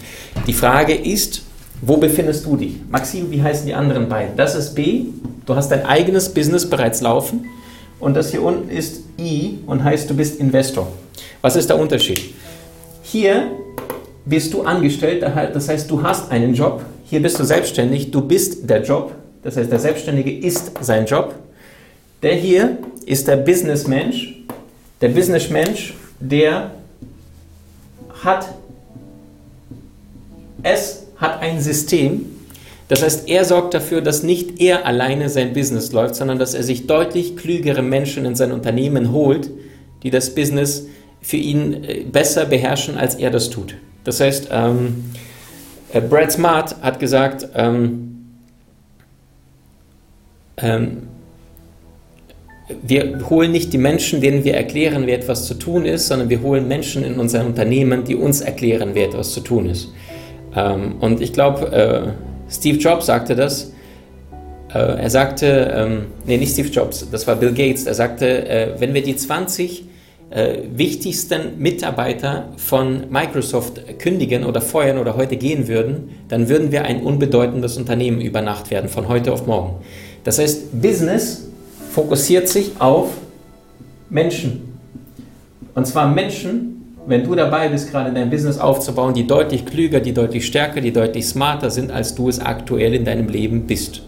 Die 0.49 0.53
Frage 0.53 0.95
ist, 0.95 1.43
wo 1.83 1.97
befindest 1.97 2.45
du 2.47 2.57
dich? 2.57 2.75
Maxim, 2.91 3.31
wie 3.31 3.43
heißen 3.43 3.67
die 3.67 3.75
anderen 3.75 4.09
beiden? 4.09 4.37
Das 4.37 4.55
ist 4.55 4.75
B, 4.75 5.07
du 5.47 5.55
hast 5.55 5.71
dein 5.71 5.87
eigenes 5.87 6.29
Business 6.29 6.69
bereits 6.69 7.01
laufen. 7.01 7.47
Und 7.99 8.15
das 8.15 8.31
hier 8.31 8.43
unten 8.43 8.71
ist 8.71 9.03
I 9.19 9.59
und 9.67 9.85
heißt, 9.85 10.09
du 10.09 10.15
bist 10.15 10.41
Investor. 10.41 10.89
Was 11.43 11.57
ist 11.57 11.69
der 11.69 11.79
Unterschied? 11.79 12.35
Hier 13.03 13.51
bist 14.25 14.53
du 14.53 14.63
angestellt, 14.63 15.23
das 15.23 15.69
heißt, 15.69 15.91
du 15.91 16.03
hast 16.03 16.31
einen 16.31 16.55
Job. 16.55 16.85
Hier 17.05 17.21
bist 17.21 17.39
du 17.39 17.45
selbstständig, 17.45 18.11
du 18.11 18.21
bist 18.21 18.69
der 18.69 18.83
Job. 18.83 19.15
Das 19.43 19.57
heißt, 19.57 19.71
der 19.71 19.79
Selbstständige 19.79 20.47
ist 20.47 20.73
sein 20.81 21.07
Job. 21.07 21.35
Der 22.23 22.35
hier 22.35 22.79
ist 23.07 23.27
der 23.27 23.37
Businessmensch. 23.37 24.37
Der 25.01 25.09
Businessmensch, 25.09 25.95
der 26.21 26.71
hat 28.23 28.49
es 30.63 31.07
hat 31.21 31.41
ein 31.41 31.61
System. 31.61 32.27
Das 32.89 33.03
heißt, 33.03 33.29
er 33.29 33.45
sorgt 33.45 33.75
dafür, 33.75 34.01
dass 34.01 34.23
nicht 34.23 34.61
er 34.61 34.85
alleine 34.85 35.29
sein 35.29 35.53
Business 35.53 35.93
läuft, 35.93 36.17
sondern 36.17 36.39
dass 36.39 36.55
er 36.55 36.65
sich 36.65 36.87
deutlich 36.87 37.37
klügere 37.37 37.83
Menschen 37.83 38.25
in 38.25 38.35
sein 38.35 38.51
Unternehmen 38.51 39.13
holt, 39.13 39.51
die 40.03 40.11
das 40.11 40.35
Business 40.35 40.87
für 41.21 41.37
ihn 41.37 41.85
äh, 41.85 42.05
besser 42.11 42.47
beherrschen, 42.47 42.97
als 42.97 43.15
er 43.15 43.31
das 43.31 43.51
tut. 43.51 43.77
Das 44.05 44.21
heißt, 44.21 44.49
ähm, 44.51 45.05
äh, 45.93 46.01
Brad 46.01 46.33
Smart 46.33 46.77
hat 46.83 46.99
gesagt, 46.99 47.47
ähm, 47.55 48.33
ähm, 50.57 51.03
wir 52.83 53.29
holen 53.29 53.53
nicht 53.53 53.73
die 53.73 53.79
Menschen, 53.79 54.21
denen 54.21 54.45
wir 54.45 54.55
erklären, 54.55 55.07
wie 55.07 55.11
etwas 55.11 55.47
zu 55.47 55.55
tun 55.55 55.85
ist, 55.85 56.07
sondern 56.07 56.29
wir 56.29 56.41
holen 56.41 56.69
Menschen 56.69 57.05
in 57.05 57.19
unser 57.19 57.45
Unternehmen, 57.45 58.05
die 58.05 58.15
uns 58.15 58.41
erklären, 58.41 58.95
wie 58.95 59.01
etwas 59.01 59.33
zu 59.33 59.41
tun 59.41 59.69
ist. 59.69 59.93
Ähm, 60.55 60.97
und 61.01 61.21
ich 61.21 61.33
glaube, 61.33 61.73
äh, 61.73 62.51
Steve 62.51 62.79
Jobs 62.79 63.07
sagte 63.07 63.37
das. 63.37 63.73
Äh, 64.73 64.79
er 64.79 65.11
sagte, 65.11 65.73
ähm, 65.75 66.07
nee, 66.27 66.37
nicht 66.37 66.53
Steve 66.53 66.69
Jobs, 66.69 67.09
das 67.11 67.27
war 67.27 67.37
Bill 67.37 67.53
Gates. 67.53 67.87
Er 67.87 67.95
sagte, 67.95 68.49
äh, 68.49 68.75
wenn 68.79 68.95
wir 68.95 69.03
die 69.03 69.17
20 69.17 69.85
äh, 70.31 70.59
wichtigsten 70.73 71.59
Mitarbeiter 71.59 72.51
von 72.57 73.11
Microsoft 73.11 73.99
kündigen 73.99 74.45
oder 74.45 74.61
feuern 74.61 74.99
oder 74.99 75.17
heute 75.17 75.37
gehen 75.37 75.67
würden, 75.67 76.11
dann 76.29 76.49
würden 76.49 76.71
wir 76.71 76.85
ein 76.85 77.03
unbedeutendes 77.03 77.77
Unternehmen 77.77 78.21
über 78.21 78.41
Nacht 78.41 78.71
werden, 78.71 78.89
von 78.89 79.09
heute 79.09 79.33
auf 79.33 79.47
morgen. 79.47 79.77
Das 80.23 80.39
heißt, 80.39 80.81
Business 80.81 81.49
fokussiert 81.91 82.49
sich 82.49 82.73
auf 82.79 83.09
Menschen. 84.09 84.79
Und 85.75 85.87
zwar 85.87 86.09
Menschen, 86.09 86.80
wenn 87.07 87.25
du 87.25 87.35
dabei 87.35 87.69
bist, 87.69 87.91
gerade 87.91 88.13
dein 88.13 88.31
Business 88.31 88.59
aufzubauen, 88.59 89.15
die 89.15 89.27
deutlich 89.27 89.65
klüger, 89.67 90.01
die 90.01 90.13
deutlich 90.13 90.47
stärker, 90.47 90.81
die 90.81 90.93
deutlich 90.93 91.27
smarter 91.27 91.71
sind, 91.71 91.91
als 91.91 92.15
du 92.15 92.29
es 92.29 92.41
aktuell 92.41 92.95
in 92.95 93.05
deinem 93.05 93.29
Leben 93.29 93.67
bist. 93.67 94.03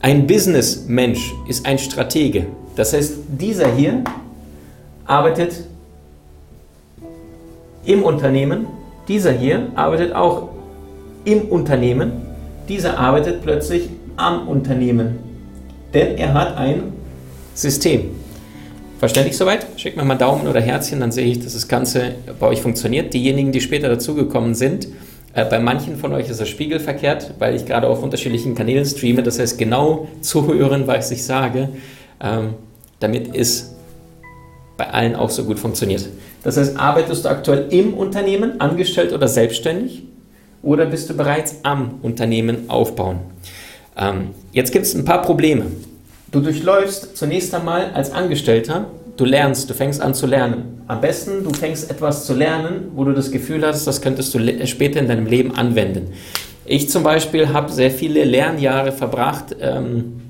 Ein 0.00 0.26
Businessmensch 0.26 1.32
ist 1.48 1.66
ein 1.66 1.78
Stratege. 1.78 2.46
Das 2.76 2.92
heißt, 2.92 3.14
dieser 3.28 3.72
hier 3.72 4.04
arbeitet 5.04 5.64
im 7.84 8.02
Unternehmen, 8.02 8.66
dieser 9.08 9.32
hier 9.32 9.68
arbeitet 9.74 10.12
auch 10.12 10.50
im 11.24 11.42
Unternehmen, 11.48 12.12
dieser 12.68 12.98
arbeitet 12.98 13.42
plötzlich 13.42 13.88
am 14.16 14.46
Unternehmen, 14.46 15.18
denn 15.94 16.16
er 16.18 16.34
hat 16.34 16.56
ein 16.56 16.92
System. 17.54 18.17
Verständlich 18.98 19.36
soweit? 19.36 19.66
Schickt 19.76 19.96
mir 19.96 20.04
mal 20.04 20.16
Daumen 20.16 20.48
oder 20.48 20.60
Herzchen, 20.60 20.98
dann 20.98 21.12
sehe 21.12 21.26
ich, 21.26 21.38
dass 21.38 21.54
das 21.54 21.68
Ganze 21.68 22.16
bei 22.40 22.48
euch 22.48 22.60
funktioniert. 22.60 23.14
Diejenigen, 23.14 23.52
die 23.52 23.60
später 23.60 23.88
dazugekommen 23.88 24.56
sind, 24.56 24.88
äh, 25.34 25.44
bei 25.44 25.60
manchen 25.60 25.96
von 25.96 26.12
euch 26.12 26.28
ist 26.28 26.40
das 26.40 26.48
spiegelverkehrt, 26.48 27.34
weil 27.38 27.54
ich 27.54 27.64
gerade 27.64 27.86
auf 27.86 28.02
unterschiedlichen 28.02 28.56
Kanälen 28.56 28.84
streame. 28.84 29.22
Das 29.22 29.38
heißt, 29.38 29.56
genau 29.56 30.08
zuhören, 30.20 30.88
was 30.88 31.12
ich 31.12 31.24
sage, 31.24 31.68
ähm, 32.20 32.54
damit 32.98 33.36
es 33.36 33.76
bei 34.76 34.90
allen 34.90 35.14
auch 35.14 35.30
so 35.30 35.44
gut 35.44 35.60
funktioniert. 35.60 36.08
Das 36.42 36.56
heißt, 36.56 36.76
arbeitest 36.76 37.24
du 37.24 37.28
aktuell 37.28 37.66
im 37.70 37.94
Unternehmen, 37.94 38.60
angestellt 38.60 39.12
oder 39.12 39.28
selbstständig? 39.28 40.02
Oder 40.60 40.86
bist 40.86 41.08
du 41.08 41.14
bereits 41.14 41.60
am 41.62 42.00
Unternehmen 42.02 42.68
aufbauen? 42.68 43.20
Ähm, 43.96 44.30
jetzt 44.52 44.72
gibt 44.72 44.86
es 44.86 44.94
ein 44.94 45.04
paar 45.04 45.22
Probleme. 45.22 45.66
Du 46.30 46.40
durchläufst 46.40 47.16
zunächst 47.16 47.54
einmal 47.54 47.90
als 47.94 48.12
Angestellter, 48.12 48.86
du 49.16 49.24
lernst, 49.24 49.70
du 49.70 49.74
fängst 49.74 50.02
an 50.02 50.14
zu 50.14 50.26
lernen. 50.26 50.82
Am 50.86 51.00
besten, 51.00 51.42
du 51.42 51.50
fängst 51.50 51.90
etwas 51.90 52.26
zu 52.26 52.34
lernen, 52.34 52.90
wo 52.94 53.04
du 53.04 53.12
das 53.12 53.30
Gefühl 53.30 53.66
hast, 53.66 53.86
das 53.86 54.02
könntest 54.02 54.34
du 54.34 54.66
später 54.66 55.00
in 55.00 55.08
deinem 55.08 55.26
Leben 55.26 55.54
anwenden. 55.54 56.12
Ich 56.66 56.90
zum 56.90 57.02
Beispiel 57.02 57.48
habe 57.48 57.72
sehr 57.72 57.90
viele 57.90 58.24
Lernjahre 58.24 58.92
verbracht 58.92 59.56
ähm, 59.58 60.20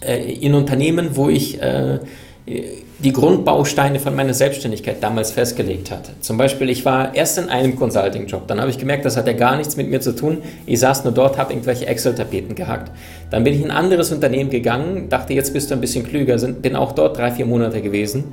äh, 0.00 0.32
in 0.32 0.54
Unternehmen, 0.54 1.10
wo 1.12 1.28
ich 1.28 1.62
äh, 1.62 2.00
die 2.46 3.12
Grundbausteine 3.12 3.98
von 3.98 4.14
meiner 4.14 4.32
Selbstständigkeit 4.32 5.02
damals 5.02 5.32
festgelegt 5.32 5.90
hatte. 5.90 6.12
Zum 6.20 6.38
Beispiel, 6.38 6.70
ich 6.70 6.84
war 6.84 7.12
erst 7.14 7.38
in 7.38 7.48
einem 7.48 7.74
Consulting-Job, 7.74 8.46
dann 8.46 8.60
habe 8.60 8.70
ich 8.70 8.78
gemerkt, 8.78 9.04
das 9.04 9.16
hat 9.16 9.26
ja 9.26 9.32
gar 9.32 9.56
nichts 9.56 9.76
mit 9.76 9.90
mir 9.90 10.00
zu 10.00 10.14
tun. 10.14 10.38
Ich 10.64 10.78
saß 10.78 11.02
nur 11.02 11.12
dort, 11.12 11.38
habe 11.38 11.52
irgendwelche 11.52 11.86
Excel-Tapeten 11.86 12.54
gehackt. 12.54 12.92
Dann 13.30 13.42
bin 13.42 13.52
ich 13.52 13.62
in 13.62 13.72
ein 13.72 13.76
anderes 13.76 14.12
Unternehmen 14.12 14.50
gegangen, 14.50 15.08
dachte, 15.08 15.34
jetzt 15.34 15.52
bist 15.52 15.70
du 15.70 15.74
ein 15.74 15.80
bisschen 15.80 16.06
klüger, 16.06 16.36
bin 16.36 16.76
auch 16.76 16.92
dort 16.92 17.18
drei, 17.18 17.32
vier 17.32 17.46
Monate 17.46 17.82
gewesen 17.82 18.32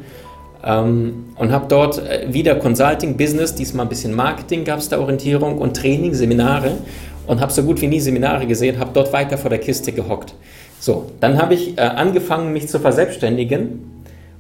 ähm, 0.64 1.26
und 1.36 1.52
habe 1.52 1.66
dort 1.68 1.98
äh, 1.98 2.32
wieder 2.32 2.56
Consulting-Business, 2.56 3.56
diesmal 3.56 3.88
ein 3.88 3.90
bisschen 3.90 4.14
Marketing 4.14 4.64
gab 4.64 4.78
es 4.78 4.90
da 4.90 5.00
Orientierung 5.00 5.58
und 5.58 5.76
Training, 5.76 6.14
Seminare 6.14 6.74
und 7.26 7.42
habe 7.42 7.52
so 7.52 7.64
gut 7.64 7.82
wie 7.82 7.88
nie 7.88 8.00
Seminare 8.00 8.46
gesehen, 8.46 8.78
habe 8.78 8.92
dort 8.94 9.12
weiter 9.12 9.40
vor 9.40 9.50
der 9.50 9.60
Kiste 9.60 9.92
gehockt. 9.92 10.36
So, 10.80 11.12
dann 11.20 11.42
habe 11.42 11.56
ich 11.56 11.78
äh, 11.78 11.82
angefangen, 11.82 12.54
mich 12.54 12.68
zu 12.68 12.80
verselbstständigen 12.80 13.93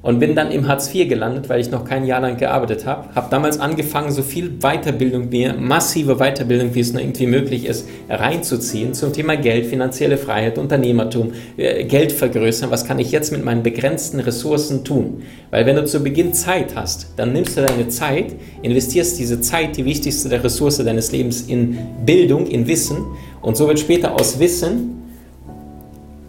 und 0.03 0.19
bin 0.19 0.35
dann 0.35 0.51
im 0.51 0.67
Hartz 0.67 0.93
IV 0.93 1.07
gelandet, 1.07 1.47
weil 1.47 1.61
ich 1.61 1.71
noch 1.71 1.85
kein 1.85 2.05
Jahr 2.05 2.19
lang 2.19 2.37
gearbeitet 2.37 2.85
habe. 2.85 3.15
Habe 3.15 3.29
damals 3.31 3.59
angefangen, 3.59 4.11
so 4.11 4.21
viel 4.21 4.49
Weiterbildung 4.59 5.29
mir, 5.29 5.53
massive 5.53 6.17
Weiterbildung, 6.17 6.75
wie 6.75 6.81
es 6.81 6.91
nur 6.91 7.01
irgendwie 7.01 7.25
möglich 7.25 7.65
ist, 7.65 7.87
reinzuziehen 8.09 8.93
zum 8.93 9.13
Thema 9.13 9.37
Geld, 9.37 9.65
finanzielle 9.65 10.17
Freiheit, 10.17 10.57
Unternehmertum, 10.57 11.31
äh, 11.55 11.85
Geld 11.85 12.11
vergrößern. 12.11 12.69
Was 12.69 12.85
kann 12.85 12.99
ich 12.99 13.11
jetzt 13.11 13.31
mit 13.31 13.45
meinen 13.45 13.63
begrenzten 13.63 14.19
Ressourcen 14.19 14.83
tun? 14.83 15.23
Weil 15.51 15.65
wenn 15.65 15.77
du 15.77 15.85
zu 15.85 16.01
Beginn 16.01 16.33
Zeit 16.33 16.75
hast, 16.75 17.13
dann 17.15 17.31
nimmst 17.31 17.57
du 17.57 17.61
deine 17.61 17.87
Zeit, 17.87 18.35
investierst 18.61 19.17
diese 19.17 19.39
Zeit, 19.39 19.77
die 19.77 19.85
wichtigste 19.85 20.27
der 20.27 20.43
Ressource 20.43 20.77
deines 20.83 21.13
Lebens, 21.13 21.43
in 21.43 21.77
Bildung, 22.05 22.45
in 22.47 22.67
Wissen 22.67 22.97
und 23.41 23.55
so 23.55 23.69
wird 23.69 23.79
später 23.79 24.13
aus 24.13 24.37
Wissen 24.37 25.01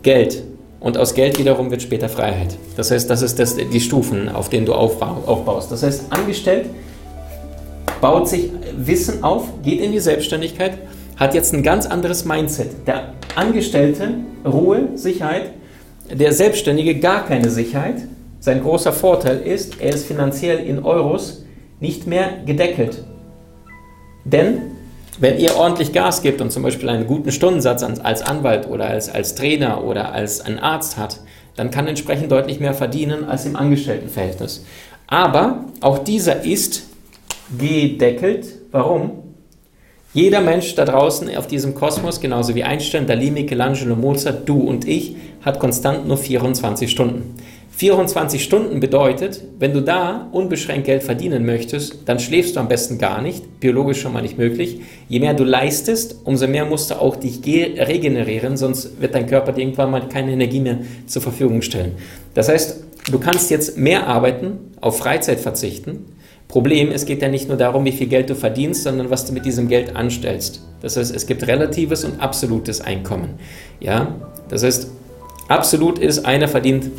Geld 0.02 0.44
und 0.84 0.98
aus 0.98 1.14
Geld 1.14 1.38
wiederum 1.38 1.70
wird 1.70 1.80
später 1.80 2.10
Freiheit. 2.10 2.58
Das 2.76 2.90
heißt, 2.90 3.08
das 3.08 3.22
ist 3.22 3.38
das, 3.38 3.56
die 3.56 3.80
Stufen, 3.80 4.28
auf 4.28 4.50
denen 4.50 4.66
du 4.66 4.74
aufbaust. 4.74 5.72
Das 5.72 5.82
heißt, 5.82 6.04
angestellt 6.10 6.66
baut 8.02 8.28
sich 8.28 8.50
Wissen 8.76 9.24
auf, 9.24 9.44
geht 9.62 9.80
in 9.80 9.92
die 9.92 9.98
Selbstständigkeit, 9.98 10.76
hat 11.16 11.32
jetzt 11.32 11.54
ein 11.54 11.62
ganz 11.62 11.86
anderes 11.86 12.26
Mindset. 12.26 12.86
Der 12.86 13.14
Angestellte, 13.34 14.10
Ruhe, 14.44 14.88
Sicherheit, 14.94 15.52
der 16.12 16.34
Selbstständige 16.34 16.96
gar 16.96 17.24
keine 17.24 17.48
Sicherheit. 17.48 18.02
Sein 18.40 18.62
großer 18.62 18.92
Vorteil 18.92 19.38
ist, 19.40 19.80
er 19.80 19.94
ist 19.94 20.04
finanziell 20.04 20.58
in 20.58 20.84
Euros 20.84 21.46
nicht 21.80 22.06
mehr 22.06 22.28
gedeckelt. 22.44 23.02
Denn 24.26 24.73
wenn 25.18 25.38
ihr 25.38 25.56
ordentlich 25.56 25.92
Gas 25.92 26.22
gebt 26.22 26.40
und 26.40 26.50
zum 26.50 26.62
Beispiel 26.62 26.88
einen 26.88 27.06
guten 27.06 27.30
Stundensatz 27.30 27.82
als 27.82 28.22
Anwalt 28.22 28.68
oder 28.68 28.86
als, 28.86 29.08
als 29.08 29.34
Trainer 29.34 29.84
oder 29.84 30.12
als 30.12 30.40
ein 30.40 30.58
Arzt 30.58 30.96
hat, 30.96 31.20
dann 31.56 31.70
kann 31.70 31.86
entsprechend 31.86 32.32
deutlich 32.32 32.60
mehr 32.60 32.74
verdienen 32.74 33.24
als 33.24 33.46
im 33.46 33.56
Angestelltenverhältnis. 33.56 34.64
Aber 35.06 35.66
auch 35.80 35.98
dieser 35.98 36.44
ist 36.44 36.84
gedeckelt. 37.58 38.46
Warum? 38.72 39.24
Jeder 40.12 40.40
Mensch 40.40 40.74
da 40.76 40.84
draußen 40.84 41.34
auf 41.36 41.48
diesem 41.48 41.74
Kosmos, 41.74 42.20
genauso 42.20 42.54
wie 42.54 42.62
Einstein, 42.62 43.06
Dalí, 43.06 43.32
Michelangelo, 43.32 43.96
Mozart, 43.96 44.48
du 44.48 44.60
und 44.60 44.86
ich, 44.86 45.16
hat 45.44 45.58
konstant 45.58 46.06
nur 46.06 46.16
24 46.16 46.88
Stunden. 46.88 47.34
24 47.76 48.44
Stunden 48.44 48.78
bedeutet, 48.78 49.42
wenn 49.58 49.72
du 49.72 49.80
da 49.80 50.28
unbeschränkt 50.30 50.86
Geld 50.86 51.02
verdienen 51.02 51.44
möchtest, 51.44 52.08
dann 52.08 52.20
schläfst 52.20 52.54
du 52.54 52.60
am 52.60 52.68
besten 52.68 52.98
gar 52.98 53.20
nicht, 53.20 53.58
biologisch 53.58 54.00
schon 54.00 54.12
mal 54.12 54.22
nicht 54.22 54.38
möglich. 54.38 54.80
Je 55.08 55.18
mehr 55.18 55.34
du 55.34 55.42
leistest, 55.42 56.20
umso 56.22 56.46
mehr 56.46 56.66
musst 56.66 56.92
du 56.92 57.00
auch 57.00 57.16
dich 57.16 57.40
regenerieren, 57.44 58.56
sonst 58.56 59.00
wird 59.00 59.16
dein 59.16 59.26
Körper 59.26 59.50
dir 59.50 59.62
irgendwann 59.62 59.90
mal 59.90 60.08
keine 60.08 60.32
Energie 60.32 60.60
mehr 60.60 60.78
zur 61.06 61.20
Verfügung 61.20 61.62
stellen. 61.62 61.96
Das 62.34 62.48
heißt, 62.48 62.84
du 63.10 63.18
kannst 63.18 63.50
jetzt 63.50 63.76
mehr 63.76 64.06
arbeiten, 64.06 64.58
auf 64.80 64.98
Freizeit 64.98 65.40
verzichten. 65.40 66.04
Problem, 66.46 66.92
es 66.92 67.06
geht 67.06 67.22
ja 67.22 67.28
nicht 67.28 67.48
nur 67.48 67.56
darum, 67.56 67.84
wie 67.84 67.92
viel 67.92 68.06
Geld 68.06 68.30
du 68.30 68.36
verdienst, 68.36 68.84
sondern 68.84 69.10
was 69.10 69.26
du 69.26 69.32
mit 69.32 69.44
diesem 69.44 69.66
Geld 69.66 69.96
anstellst. 69.96 70.62
Das 70.80 70.96
heißt, 70.96 71.12
es 71.12 71.26
gibt 71.26 71.44
relatives 71.48 72.04
und 72.04 72.20
absolutes 72.20 72.80
Einkommen. 72.80 73.30
Ja, 73.80 74.14
das 74.48 74.62
heißt, 74.62 74.88
absolut 75.48 75.98
ist, 75.98 76.24
einer 76.24 76.46
verdient 76.46 76.90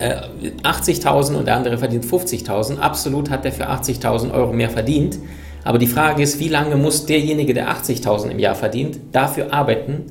80.000 0.00 1.32
äh, 1.32 1.36
und 1.36 1.46
der 1.46 1.56
andere 1.56 1.78
verdient 1.78 2.04
50.000. 2.04 2.78
Absolut 2.78 3.30
hat 3.30 3.44
er 3.44 3.52
für 3.52 3.68
80.000 3.68 4.32
Euro 4.32 4.52
mehr 4.52 4.70
verdient. 4.70 5.18
Aber 5.64 5.78
die 5.78 5.86
Frage 5.86 6.22
ist, 6.22 6.38
wie 6.38 6.48
lange 6.48 6.76
muss 6.76 7.06
derjenige, 7.06 7.52
der 7.52 7.68
80.000 7.68 8.30
im 8.30 8.38
Jahr 8.38 8.54
verdient, 8.54 8.98
dafür 9.12 9.52
arbeiten? 9.52 10.06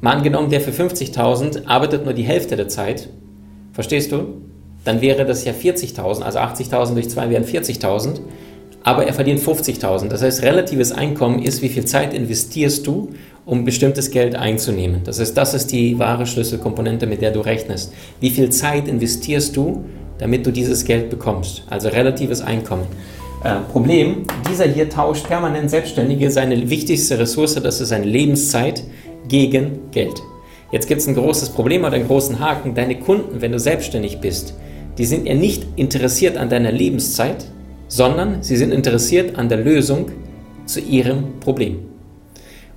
Mal 0.00 0.14
angenommen, 0.16 0.48
der 0.50 0.62
für 0.62 0.70
50.000 0.70 1.66
arbeitet 1.66 2.04
nur 2.04 2.14
die 2.14 2.22
Hälfte 2.22 2.56
der 2.56 2.68
Zeit. 2.68 3.10
Verstehst 3.72 4.12
du? 4.12 4.40
Dann 4.84 5.02
wäre 5.02 5.26
das 5.26 5.44
ja 5.44 5.52
40.000, 5.52 6.22
also 6.22 6.38
80.000 6.38 6.94
durch 6.94 7.10
2 7.10 7.28
wären 7.28 7.44
40.000. 7.44 8.20
Aber 8.82 9.06
er 9.06 9.12
verdient 9.12 9.40
50.000. 9.40 10.08
Das 10.08 10.22
heißt, 10.22 10.42
relatives 10.42 10.90
Einkommen 10.90 11.42
ist, 11.42 11.60
wie 11.60 11.68
viel 11.68 11.84
Zeit 11.84 12.14
investierst 12.14 12.86
du, 12.86 13.10
um 13.50 13.64
bestimmtes 13.64 14.12
Geld 14.12 14.36
einzunehmen. 14.36 15.00
Das 15.02 15.18
heißt, 15.18 15.36
das 15.36 15.54
ist 15.54 15.72
die 15.72 15.98
wahre 15.98 16.24
Schlüsselkomponente, 16.24 17.08
mit 17.08 17.20
der 17.20 17.32
du 17.32 17.40
rechnest. 17.40 17.92
Wie 18.20 18.30
viel 18.30 18.50
Zeit 18.50 18.86
investierst 18.86 19.56
du, 19.56 19.84
damit 20.18 20.46
du 20.46 20.52
dieses 20.52 20.84
Geld 20.84 21.10
bekommst? 21.10 21.64
Also 21.68 21.88
relatives 21.88 22.42
Einkommen. 22.42 22.84
Äh, 23.42 23.56
Problem, 23.72 24.22
dieser 24.48 24.66
hier 24.66 24.88
tauscht 24.88 25.26
permanent 25.26 25.68
Selbstständige 25.68 26.30
seine 26.30 26.70
wichtigste 26.70 27.18
Ressource, 27.18 27.56
das 27.56 27.80
ist 27.80 27.88
seine 27.88 28.04
Lebenszeit, 28.04 28.84
gegen 29.26 29.90
Geld. 29.90 30.22
Jetzt 30.70 30.86
gibt 30.86 31.00
es 31.00 31.08
ein 31.08 31.16
großes 31.16 31.50
Problem 31.50 31.82
oder 31.82 31.94
einen 31.94 32.06
großen 32.06 32.38
Haken. 32.38 32.74
Deine 32.74 33.00
Kunden, 33.00 33.40
wenn 33.40 33.50
du 33.50 33.58
selbstständig 33.58 34.20
bist, 34.20 34.54
die 34.96 35.04
sind 35.04 35.26
ja 35.26 35.34
nicht 35.34 35.66
interessiert 35.74 36.36
an 36.36 36.48
deiner 36.48 36.70
Lebenszeit, 36.70 37.46
sondern 37.88 38.44
sie 38.44 38.56
sind 38.56 38.72
interessiert 38.72 39.36
an 39.36 39.48
der 39.48 39.58
Lösung 39.58 40.12
zu 40.66 40.78
ihrem 40.80 41.40
Problem. 41.40 41.89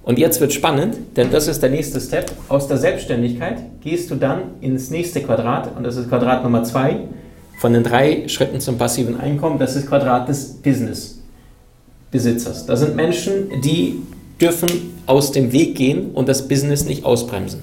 Und 0.04 0.20
jetzt 0.20 0.42
wird 0.42 0.52
spannend, 0.52 0.98
denn 1.16 1.32
das 1.32 1.48
ist 1.48 1.64
der 1.64 1.70
nächste 1.70 2.02
Step. 2.02 2.30
Aus 2.50 2.68
der 2.68 2.78
Selbstständigkeit 2.78 3.62
gehst 3.82 4.12
du 4.12 4.16
dann 4.16 4.56
ins 4.60 4.90
nächste 4.90 5.22
Quadrat 5.22 5.78
und 5.78 5.84
das 5.84 5.96
ist 5.96 6.10
Quadrat 6.10 6.44
Nummer 6.44 6.64
zwei 6.64 7.08
von 7.60 7.72
den 7.72 7.84
drei 7.84 8.28
Schritten 8.28 8.60
zum 8.60 8.78
passiven 8.78 9.18
Einkommen. 9.18 9.60
Das 9.60 9.78
ist 9.78 9.88
Quadrat 9.88 10.28
des 10.28 10.56
Business-Besitzers. 10.62 12.66
Das 12.66 12.82
sind 12.82 12.98
Menschen, 12.98 13.62
die 13.62 14.02
dürfen 14.42 14.70
aus 15.06 15.32
dem 15.32 15.54
Weg 15.54 15.76
gehen 15.76 16.12
und 16.12 16.28
das 16.28 16.50
Business 16.50 16.84
nicht 16.84 17.06
ausbremsen. 17.06 17.62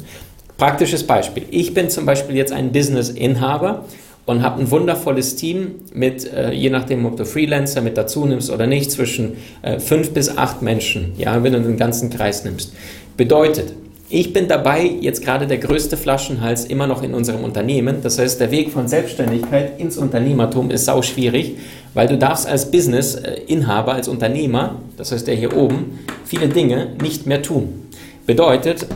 Praktisches 0.57 1.07
Beispiel. 1.07 1.45
Ich 1.51 1.75
bin 1.75 1.91
zum 1.91 2.07
Beispiel 2.07 2.37
jetzt 2.37 2.53
ein 2.53 2.73
Business-Inhaber 2.73 3.85
und 4.31 4.45
habe 4.45 4.61
ein 4.61 4.71
wundervolles 4.71 5.35
Team 5.35 5.73
mit, 5.93 6.33
äh, 6.33 6.53
je 6.53 6.71
nachdem, 6.71 7.05
ob 7.05 7.17
du 7.17 7.25
Freelancer 7.25 7.81
mit 7.81 7.97
dazu 7.97 8.27
nimmst 8.27 8.49
oder 8.49 8.69
nicht, 8.69 8.93
zwischen 8.93 9.33
äh, 9.63 9.81
fünf 9.81 10.13
bis 10.13 10.39
acht 10.39 10.63
Menschen, 10.63 11.15
ja, 11.19 11.43
wenn 11.43 11.53
du 11.53 11.61
den 11.61 11.77
ganzen 11.77 12.11
Kreis 12.11 12.45
nimmst. 12.45 12.73
Bedeutet, 13.17 13.73
ich 14.09 14.33
bin 14.33 14.47
dabei, 14.47 14.89
jetzt 15.01 15.25
gerade 15.25 15.49
der 15.49 15.59
größte 15.59 15.97
Flaschenhals 15.97 16.65
immer 16.65 16.87
noch 16.87 17.03
in 17.03 17.13
unserem 17.13 17.43
Unternehmen. 17.43 17.97
Das 18.05 18.21
heißt, 18.21 18.41
der 18.41 18.53
Weg 18.53 18.71
von 18.71 18.87
Selbstständigkeit 18.87 19.81
ins 19.81 19.99
Unternehmertum 19.99 20.71
ist 20.71 20.85
sau 20.85 21.03
schwierig, 21.03 21.57
weil 21.95 22.07
du 22.07 22.17
darfst 22.17 22.47
als 22.47 22.71
Business-Inhaber, 22.71 23.95
als 23.95 24.07
Unternehmer, 24.07 24.77
das 24.97 25.11
heißt 25.11 25.27
der 25.27 25.35
hier 25.35 25.57
oben, 25.57 25.99
viele 26.25 26.47
Dinge 26.47 26.89
nicht 27.03 27.27
mehr 27.27 27.43
tun. 27.43 27.89
Bedeutet, 28.27 28.87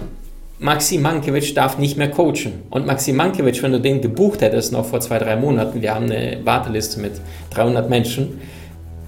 Maxi 0.58 0.98
Mankiewicz 0.98 1.52
darf 1.52 1.78
nicht 1.78 1.96
mehr 1.96 2.10
coachen. 2.10 2.62
Und 2.70 2.86
Maxi 2.86 3.12
Mankiewicz, 3.12 3.62
wenn 3.62 3.72
du 3.72 3.80
den 3.80 4.00
gebucht 4.00 4.40
hättest 4.40 4.72
noch 4.72 4.86
vor 4.86 5.00
zwei, 5.00 5.18
drei 5.18 5.36
Monaten, 5.36 5.82
wir 5.82 5.94
haben 5.94 6.04
eine 6.04 6.38
Warteliste 6.44 7.00
mit 7.00 7.12
300 7.50 7.90
Menschen, 7.90 8.40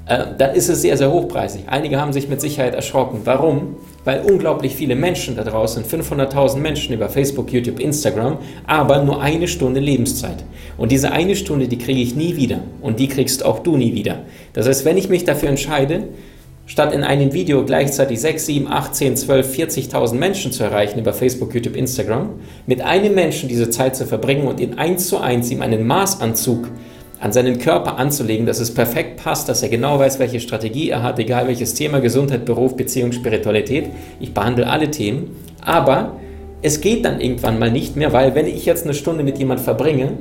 äh, 0.06 0.24
dann 0.36 0.54
ist 0.54 0.68
es 0.68 0.82
sehr, 0.82 0.96
sehr 0.96 1.10
hochpreisig. 1.10 1.62
Einige 1.66 2.00
haben 2.00 2.12
sich 2.12 2.28
mit 2.28 2.40
Sicherheit 2.40 2.74
erschrocken. 2.74 3.20
Warum? 3.24 3.76
Weil 4.04 4.22
unglaublich 4.22 4.74
viele 4.74 4.96
Menschen 4.96 5.36
da 5.36 5.44
draußen, 5.44 5.84
500.000 5.84 6.58
Menschen 6.58 6.94
über 6.94 7.08
Facebook, 7.08 7.52
YouTube, 7.52 7.78
Instagram, 7.78 8.38
aber 8.66 9.02
nur 9.02 9.20
eine 9.22 9.46
Stunde 9.46 9.80
Lebenszeit. 9.80 10.44
Und 10.76 10.90
diese 10.90 11.12
eine 11.12 11.36
Stunde, 11.36 11.68
die 11.68 11.78
kriege 11.78 12.00
ich 12.00 12.16
nie 12.16 12.36
wieder. 12.36 12.58
Und 12.82 12.98
die 12.98 13.08
kriegst 13.08 13.44
auch 13.44 13.60
du 13.60 13.76
nie 13.76 13.94
wieder. 13.94 14.20
Das 14.52 14.66
heißt, 14.66 14.84
wenn 14.84 14.96
ich 14.96 15.08
mich 15.08 15.24
dafür 15.24 15.48
entscheide, 15.48 16.08
Statt 16.68 16.92
in 16.92 17.04
einem 17.04 17.32
Video 17.32 17.64
gleichzeitig 17.64 18.20
6, 18.20 18.46
7, 18.46 18.68
8, 18.68 18.92
10, 18.92 19.16
12, 19.16 19.56
40.000 19.56 20.14
Menschen 20.14 20.50
zu 20.50 20.64
erreichen 20.64 20.98
über 20.98 21.12
Facebook, 21.12 21.54
YouTube, 21.54 21.76
Instagram, 21.76 22.30
mit 22.66 22.80
einem 22.80 23.14
Menschen 23.14 23.48
diese 23.48 23.70
Zeit 23.70 23.94
zu 23.94 24.04
verbringen 24.04 24.48
und 24.48 24.60
in 24.60 24.76
eins 24.76 25.06
zu 25.06 25.18
eins 25.18 25.48
ihm 25.52 25.62
einen 25.62 25.86
Maßanzug 25.86 26.66
an 27.20 27.32
seinen 27.32 27.60
Körper 27.60 27.98
anzulegen, 27.98 28.46
dass 28.46 28.58
es 28.58 28.74
perfekt 28.74 29.22
passt, 29.22 29.48
dass 29.48 29.62
er 29.62 29.68
genau 29.68 30.00
weiß, 30.00 30.18
welche 30.18 30.40
Strategie 30.40 30.90
er 30.90 31.04
hat, 31.04 31.20
egal 31.20 31.46
welches 31.46 31.74
Thema, 31.74 32.00
Gesundheit, 32.00 32.44
Beruf, 32.44 32.76
Beziehung, 32.76 33.12
Spiritualität. 33.12 33.86
Ich 34.18 34.34
behandle 34.34 34.66
alle 34.66 34.90
Themen, 34.90 35.36
aber 35.64 36.16
es 36.62 36.80
geht 36.80 37.04
dann 37.04 37.20
irgendwann 37.20 37.60
mal 37.60 37.70
nicht 37.70 37.94
mehr, 37.94 38.12
weil 38.12 38.34
wenn 38.34 38.46
ich 38.46 38.66
jetzt 38.66 38.84
eine 38.84 38.94
Stunde 38.94 39.22
mit 39.22 39.38
jemand 39.38 39.60
verbringe, 39.60 40.18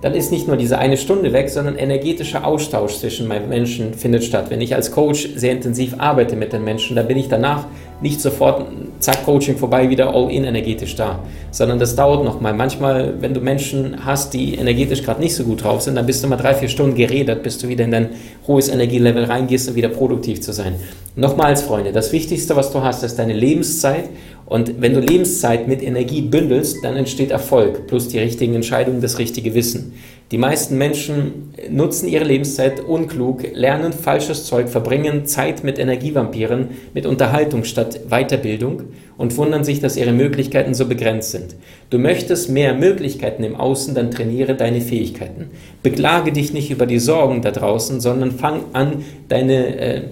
dann 0.00 0.14
ist 0.14 0.30
nicht 0.30 0.46
nur 0.46 0.56
diese 0.56 0.78
eine 0.78 0.96
Stunde 0.96 1.32
weg, 1.32 1.50
sondern 1.50 1.76
energetischer 1.76 2.46
Austausch 2.46 2.94
zwischen 2.98 3.26
meinen 3.26 3.48
Menschen 3.48 3.94
findet 3.94 4.22
statt. 4.22 4.46
Wenn 4.48 4.60
ich 4.60 4.74
als 4.74 4.92
Coach 4.92 5.28
sehr 5.34 5.52
intensiv 5.52 5.94
arbeite 5.98 6.36
mit 6.36 6.52
den 6.52 6.62
Menschen, 6.62 6.94
dann 6.94 7.08
bin 7.08 7.18
ich 7.18 7.28
danach 7.28 7.64
nicht 8.00 8.20
sofort, 8.20 8.66
zack, 9.00 9.24
Coaching 9.24 9.56
vorbei, 9.56 9.90
wieder 9.90 10.14
all 10.14 10.30
in 10.30 10.44
energetisch 10.44 10.94
da, 10.94 11.18
sondern 11.50 11.80
das 11.80 11.96
dauert 11.96 12.24
nochmal. 12.24 12.54
Manchmal, 12.54 13.14
wenn 13.20 13.34
du 13.34 13.40
Menschen 13.40 14.04
hast, 14.04 14.34
die 14.34 14.54
energetisch 14.54 15.02
gerade 15.02 15.20
nicht 15.20 15.34
so 15.34 15.42
gut 15.42 15.64
drauf 15.64 15.82
sind, 15.82 15.96
dann 15.96 16.06
bist 16.06 16.22
du 16.22 16.28
mal 16.28 16.36
drei, 16.36 16.54
vier 16.54 16.68
Stunden 16.68 16.94
geredet, 16.94 17.42
bis 17.42 17.58
du 17.58 17.66
wieder 17.66 17.84
in 17.84 17.90
dein 17.90 18.10
hohes 18.46 18.68
Energielevel 18.68 19.24
reingehst 19.24 19.68
und 19.68 19.74
wieder 19.74 19.88
produktiv 19.88 20.40
zu 20.40 20.52
sein. 20.52 20.76
Nochmals, 21.16 21.62
Freunde, 21.62 21.90
das 21.90 22.12
Wichtigste, 22.12 22.54
was 22.54 22.70
du 22.70 22.82
hast, 22.82 23.02
ist 23.02 23.18
deine 23.18 23.32
Lebenszeit 23.32 24.04
und 24.48 24.80
wenn 24.80 24.94
du 24.94 25.00
Lebenszeit 25.00 25.68
mit 25.68 25.82
Energie 25.82 26.22
bündelst, 26.22 26.78
dann 26.82 26.96
entsteht 26.96 27.30
Erfolg 27.30 27.86
plus 27.86 28.08
die 28.08 28.18
richtigen 28.18 28.54
Entscheidungen, 28.54 29.02
das 29.02 29.18
richtige 29.18 29.52
Wissen. 29.52 29.92
Die 30.30 30.38
meisten 30.38 30.78
Menschen 30.78 31.52
nutzen 31.68 32.08
ihre 32.08 32.24
Lebenszeit 32.24 32.80
unklug, 32.80 33.42
lernen 33.52 33.92
falsches 33.92 34.46
Zeug, 34.46 34.70
verbringen 34.70 35.26
Zeit 35.26 35.64
mit 35.64 35.78
Energievampiren, 35.78 36.68
mit 36.94 37.04
Unterhaltung 37.04 37.64
statt 37.64 38.08
Weiterbildung 38.08 38.84
und 39.18 39.36
wundern 39.36 39.64
sich, 39.64 39.80
dass 39.80 39.98
ihre 39.98 40.12
Möglichkeiten 40.12 40.72
so 40.72 40.86
begrenzt 40.86 41.32
sind. 41.32 41.54
Du 41.90 41.98
möchtest 41.98 42.48
mehr 42.48 42.72
Möglichkeiten 42.72 43.44
im 43.44 43.54
Außen, 43.54 43.94
dann 43.94 44.10
trainiere 44.10 44.54
deine 44.54 44.80
Fähigkeiten. 44.80 45.50
Beklage 45.82 46.32
dich 46.32 46.54
nicht 46.54 46.70
über 46.70 46.86
die 46.86 47.00
Sorgen 47.00 47.42
da 47.42 47.50
draußen, 47.50 48.00
sondern 48.00 48.32
fang 48.32 48.64
an, 48.72 49.04
deine 49.28 49.78
äh, 49.78 50.02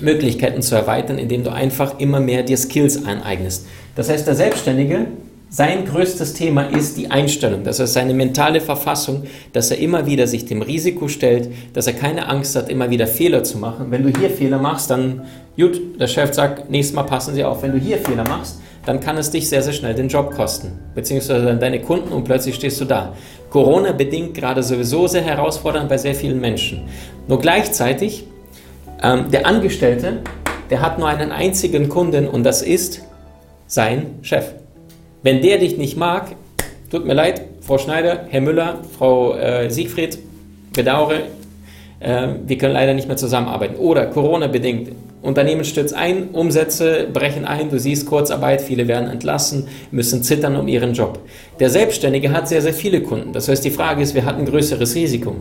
Möglichkeiten 0.00 0.62
zu 0.62 0.74
erweitern, 0.74 1.18
indem 1.18 1.44
du 1.44 1.52
einfach 1.52 1.98
immer 1.98 2.20
mehr 2.20 2.42
dir 2.42 2.56
Skills 2.56 3.04
aneignest. 3.04 3.66
Das 3.96 4.08
heißt, 4.08 4.26
der 4.26 4.34
Selbstständige, 4.34 5.06
sein 5.50 5.84
größtes 5.84 6.34
Thema 6.34 6.62
ist 6.62 6.96
die 6.96 7.12
Einstellung, 7.12 7.62
das 7.62 7.78
heißt 7.78 7.92
seine 7.92 8.12
mentale 8.12 8.60
Verfassung, 8.60 9.22
dass 9.52 9.70
er 9.70 9.78
immer 9.78 10.04
wieder 10.04 10.26
sich 10.26 10.46
dem 10.46 10.62
Risiko 10.62 11.06
stellt, 11.06 11.48
dass 11.74 11.86
er 11.86 11.92
keine 11.92 12.28
Angst 12.28 12.56
hat, 12.56 12.68
immer 12.68 12.90
wieder 12.90 13.06
Fehler 13.06 13.44
zu 13.44 13.58
machen. 13.58 13.86
Wenn 13.90 14.02
du 14.02 14.08
hier 14.18 14.30
Fehler 14.30 14.58
machst, 14.58 14.90
dann, 14.90 15.22
gut, 15.56 15.80
der 16.00 16.08
Chef 16.08 16.34
sagt, 16.34 16.70
nächstes 16.70 16.96
Mal 16.96 17.04
passen 17.04 17.34
Sie 17.34 17.44
auf. 17.44 17.62
Wenn 17.62 17.70
du 17.70 17.78
hier 17.78 17.98
Fehler 17.98 18.24
machst, 18.24 18.58
dann 18.84 18.98
kann 18.98 19.16
es 19.16 19.30
dich 19.30 19.48
sehr, 19.48 19.62
sehr 19.62 19.72
schnell 19.72 19.94
den 19.94 20.08
Job 20.08 20.34
kosten, 20.34 20.72
beziehungsweise 20.94 21.44
dann 21.44 21.60
deine 21.60 21.80
Kunden 21.80 22.12
und 22.12 22.24
plötzlich 22.24 22.56
stehst 22.56 22.80
du 22.80 22.84
da. 22.84 23.14
Corona 23.48 23.92
bedingt 23.92 24.34
gerade 24.34 24.62
sowieso 24.62 25.06
sehr 25.06 25.22
herausfordernd 25.22 25.88
bei 25.88 25.98
sehr 25.98 26.16
vielen 26.16 26.40
Menschen. 26.40 26.82
Nur 27.28 27.38
gleichzeitig 27.38 28.24
ähm, 29.02 29.30
der 29.30 29.46
Angestellte, 29.46 30.22
der 30.70 30.80
hat 30.80 30.98
nur 30.98 31.08
einen 31.08 31.30
einzigen 31.32 31.88
Kunden 31.88 32.28
und 32.28 32.44
das 32.44 32.62
ist 32.62 33.02
sein 33.66 34.18
Chef. 34.22 34.52
Wenn 35.22 35.42
der 35.42 35.58
dich 35.58 35.78
nicht 35.78 35.96
mag, 35.96 36.36
tut 36.90 37.06
mir 37.06 37.14
leid, 37.14 37.42
Frau 37.60 37.78
Schneider, 37.78 38.26
Herr 38.28 38.40
Müller, 38.40 38.80
Frau 38.96 39.34
äh, 39.34 39.70
Siegfried, 39.70 40.18
bedauere, 40.74 41.22
äh, 42.00 42.28
wir 42.46 42.58
können 42.58 42.74
leider 42.74 42.94
nicht 42.94 43.08
mehr 43.08 43.16
zusammenarbeiten. 43.16 43.76
Oder 43.76 44.06
Corona-bedingt, 44.06 44.92
Unternehmen 45.22 45.64
stürzt 45.64 45.94
ein, 45.94 46.28
Umsätze 46.32 47.08
brechen 47.10 47.46
ein, 47.46 47.70
du 47.70 47.78
siehst 47.78 48.06
Kurzarbeit, 48.06 48.60
viele 48.60 48.86
werden 48.86 49.08
entlassen, 49.08 49.68
müssen 49.90 50.22
zittern 50.22 50.56
um 50.56 50.68
ihren 50.68 50.92
Job. 50.92 51.18
Der 51.58 51.70
Selbstständige 51.70 52.30
hat 52.30 52.46
sehr, 52.46 52.60
sehr 52.60 52.74
viele 52.74 53.00
Kunden. 53.00 53.32
Das 53.32 53.48
heißt, 53.48 53.64
die 53.64 53.70
Frage 53.70 54.02
ist, 54.02 54.14
wer 54.14 54.26
hat 54.26 54.38
ein 54.38 54.44
größeres 54.44 54.94
Risiko? 54.94 55.36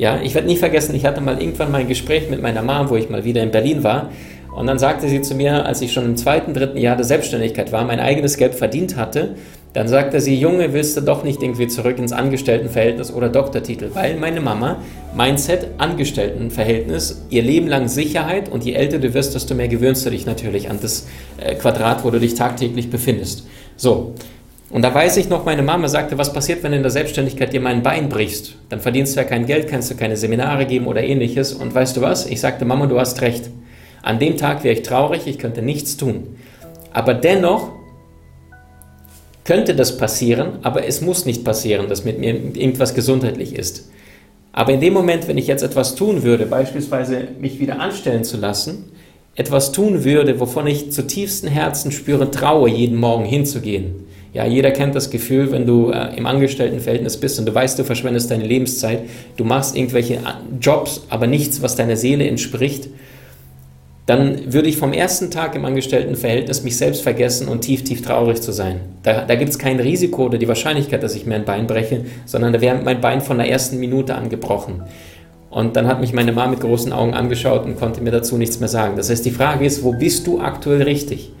Ja, 0.00 0.18
ich 0.22 0.34
werde 0.34 0.48
nie 0.48 0.56
vergessen, 0.56 0.94
ich 0.94 1.04
hatte 1.04 1.20
mal 1.20 1.38
irgendwann 1.42 1.70
mal 1.70 1.82
ein 1.82 1.86
Gespräch 1.86 2.30
mit 2.30 2.40
meiner 2.40 2.62
Mom, 2.62 2.88
wo 2.88 2.96
ich 2.96 3.10
mal 3.10 3.22
wieder 3.26 3.42
in 3.42 3.50
Berlin 3.50 3.84
war. 3.84 4.08
Und 4.50 4.66
dann 4.66 4.78
sagte 4.78 5.10
sie 5.10 5.20
zu 5.20 5.34
mir, 5.34 5.66
als 5.66 5.82
ich 5.82 5.92
schon 5.92 6.06
im 6.06 6.16
zweiten, 6.16 6.54
dritten 6.54 6.78
Jahr 6.78 6.96
der 6.96 7.04
Selbstständigkeit 7.04 7.70
war, 7.70 7.84
mein 7.84 8.00
eigenes 8.00 8.38
Geld 8.38 8.54
verdient 8.54 8.96
hatte, 8.96 9.34
dann 9.74 9.88
sagte 9.88 10.22
sie, 10.22 10.36
Junge, 10.36 10.72
willst 10.72 10.96
du 10.96 11.02
doch 11.02 11.22
nicht 11.22 11.42
irgendwie 11.42 11.68
zurück 11.68 11.98
ins 11.98 12.12
Angestelltenverhältnis 12.12 13.12
oder 13.12 13.28
Doktortitel? 13.28 13.90
Weil 13.92 14.16
meine 14.16 14.40
Mama, 14.40 14.78
Mindset, 15.14 15.66
Angestelltenverhältnis, 15.76 17.26
ihr 17.28 17.42
Leben 17.42 17.68
lang 17.68 17.88
Sicherheit 17.88 18.48
und 18.48 18.64
je 18.64 18.72
älter 18.72 19.00
du 19.00 19.12
wirst, 19.12 19.34
desto 19.34 19.54
mehr 19.54 19.68
gewöhnst 19.68 20.06
du 20.06 20.10
dich 20.10 20.24
natürlich 20.24 20.70
an 20.70 20.78
das 20.80 21.08
äh, 21.36 21.56
Quadrat, 21.56 22.04
wo 22.04 22.10
du 22.10 22.18
dich 22.18 22.32
tagtäglich 22.32 22.88
befindest. 22.88 23.46
So, 23.76 24.14
und 24.70 24.82
da 24.82 24.94
weiß 24.94 25.16
ich 25.16 25.28
noch, 25.28 25.44
meine 25.44 25.62
Mama 25.62 25.88
sagte, 25.88 26.16
was 26.16 26.32
passiert, 26.32 26.62
wenn 26.62 26.70
du 26.70 26.76
in 26.76 26.84
der 26.84 26.92
Selbstständigkeit 26.92 27.52
dir 27.52 27.60
mein 27.60 27.82
Bein 27.82 28.08
brichst? 28.08 28.54
Dann 28.68 28.80
verdienst 28.80 29.16
du 29.16 29.20
ja 29.20 29.26
kein 29.26 29.46
Geld, 29.46 29.68
kannst 29.68 29.90
du 29.90 29.96
keine 29.96 30.16
Seminare 30.16 30.64
geben 30.64 30.86
oder 30.86 31.02
ähnliches. 31.02 31.52
Und 31.52 31.74
weißt 31.74 31.96
du 31.96 32.02
was? 32.02 32.26
Ich 32.26 32.40
sagte, 32.40 32.64
Mama, 32.64 32.86
du 32.86 32.98
hast 33.00 33.20
recht. 33.20 33.50
An 34.02 34.20
dem 34.20 34.36
Tag 34.36 34.62
wäre 34.62 34.74
ich 34.74 34.82
traurig, 34.82 35.26
ich 35.26 35.38
könnte 35.38 35.60
nichts 35.60 35.96
tun. 35.96 36.36
Aber 36.92 37.14
dennoch 37.14 37.72
könnte 39.44 39.74
das 39.74 39.96
passieren, 39.96 40.58
aber 40.62 40.86
es 40.86 41.00
muss 41.00 41.26
nicht 41.26 41.44
passieren, 41.44 41.88
dass 41.88 42.04
mit 42.04 42.20
mir 42.20 42.34
irgendwas 42.34 42.94
gesundheitlich 42.94 43.56
ist. 43.56 43.90
Aber 44.52 44.72
in 44.72 44.80
dem 44.80 44.92
Moment, 44.92 45.26
wenn 45.26 45.38
ich 45.38 45.48
jetzt 45.48 45.62
etwas 45.62 45.96
tun 45.96 46.22
würde, 46.22 46.46
beispielsweise 46.46 47.28
mich 47.40 47.58
wieder 47.58 47.80
anstellen 47.80 48.22
zu 48.22 48.36
lassen, 48.36 48.92
etwas 49.34 49.72
tun 49.72 50.04
würde, 50.04 50.38
wovon 50.38 50.66
ich 50.68 50.92
zu 50.92 51.06
tiefstem 51.06 51.50
Herzen 51.50 51.90
spüre, 51.90 52.30
traue, 52.30 52.68
jeden 52.68 52.96
Morgen 52.96 53.24
hinzugehen, 53.24 54.06
ja, 54.32 54.46
jeder 54.46 54.70
kennt 54.70 54.94
das 54.94 55.10
Gefühl, 55.10 55.50
wenn 55.50 55.66
du 55.66 55.90
äh, 55.90 56.16
im 56.16 56.26
Angestelltenverhältnis 56.26 57.16
bist 57.16 57.38
und 57.38 57.46
du 57.46 57.54
weißt, 57.54 57.78
du 57.78 57.84
verschwendest 57.84 58.30
deine 58.30 58.44
Lebenszeit, 58.44 59.00
du 59.36 59.44
machst 59.44 59.76
irgendwelche 59.76 60.14
äh, 60.14 60.18
Jobs, 60.60 61.04
aber 61.08 61.26
nichts, 61.26 61.62
was 61.62 61.74
deiner 61.74 61.96
Seele 61.96 62.28
entspricht, 62.28 62.88
dann 64.06 64.52
würde 64.52 64.68
ich 64.68 64.76
vom 64.76 64.92
ersten 64.92 65.30
Tag 65.30 65.54
im 65.54 65.64
Angestelltenverhältnis 65.64 66.62
mich 66.62 66.76
selbst 66.76 67.02
vergessen 67.02 67.48
und 67.48 67.60
tief, 67.60 67.84
tief 67.84 68.02
traurig 68.02 68.40
zu 68.40 68.52
sein. 68.52 68.80
Da, 69.02 69.24
da 69.24 69.34
gibt 69.34 69.50
es 69.50 69.58
kein 69.58 69.78
Risiko 69.78 70.26
oder 70.26 70.38
die 70.38 70.48
Wahrscheinlichkeit, 70.48 71.02
dass 71.02 71.14
ich 71.14 71.26
mir 71.26 71.36
ein 71.36 71.44
Bein 71.44 71.66
breche, 71.66 72.04
sondern 72.24 72.52
da 72.52 72.60
wäre 72.60 72.80
mein 72.82 73.00
Bein 73.00 73.20
von 73.20 73.38
der 73.38 73.48
ersten 73.48 73.78
Minute 73.78 74.14
angebrochen. 74.14 74.82
Und 75.50 75.74
dann 75.76 75.88
hat 75.88 76.00
mich 76.00 76.12
meine 76.12 76.32
Mama 76.32 76.52
mit 76.52 76.60
großen 76.60 76.92
Augen 76.92 77.14
angeschaut 77.14 77.64
und 77.64 77.78
konnte 77.78 78.00
mir 78.00 78.12
dazu 78.12 78.36
nichts 78.36 78.60
mehr 78.60 78.68
sagen. 78.68 78.96
Das 78.96 79.10
heißt, 79.10 79.24
die 79.24 79.32
Frage 79.32 79.64
ist, 79.64 79.82
wo 79.82 79.92
bist 79.92 80.26
du 80.26 80.40
aktuell 80.40 80.82
richtig? 80.82 81.32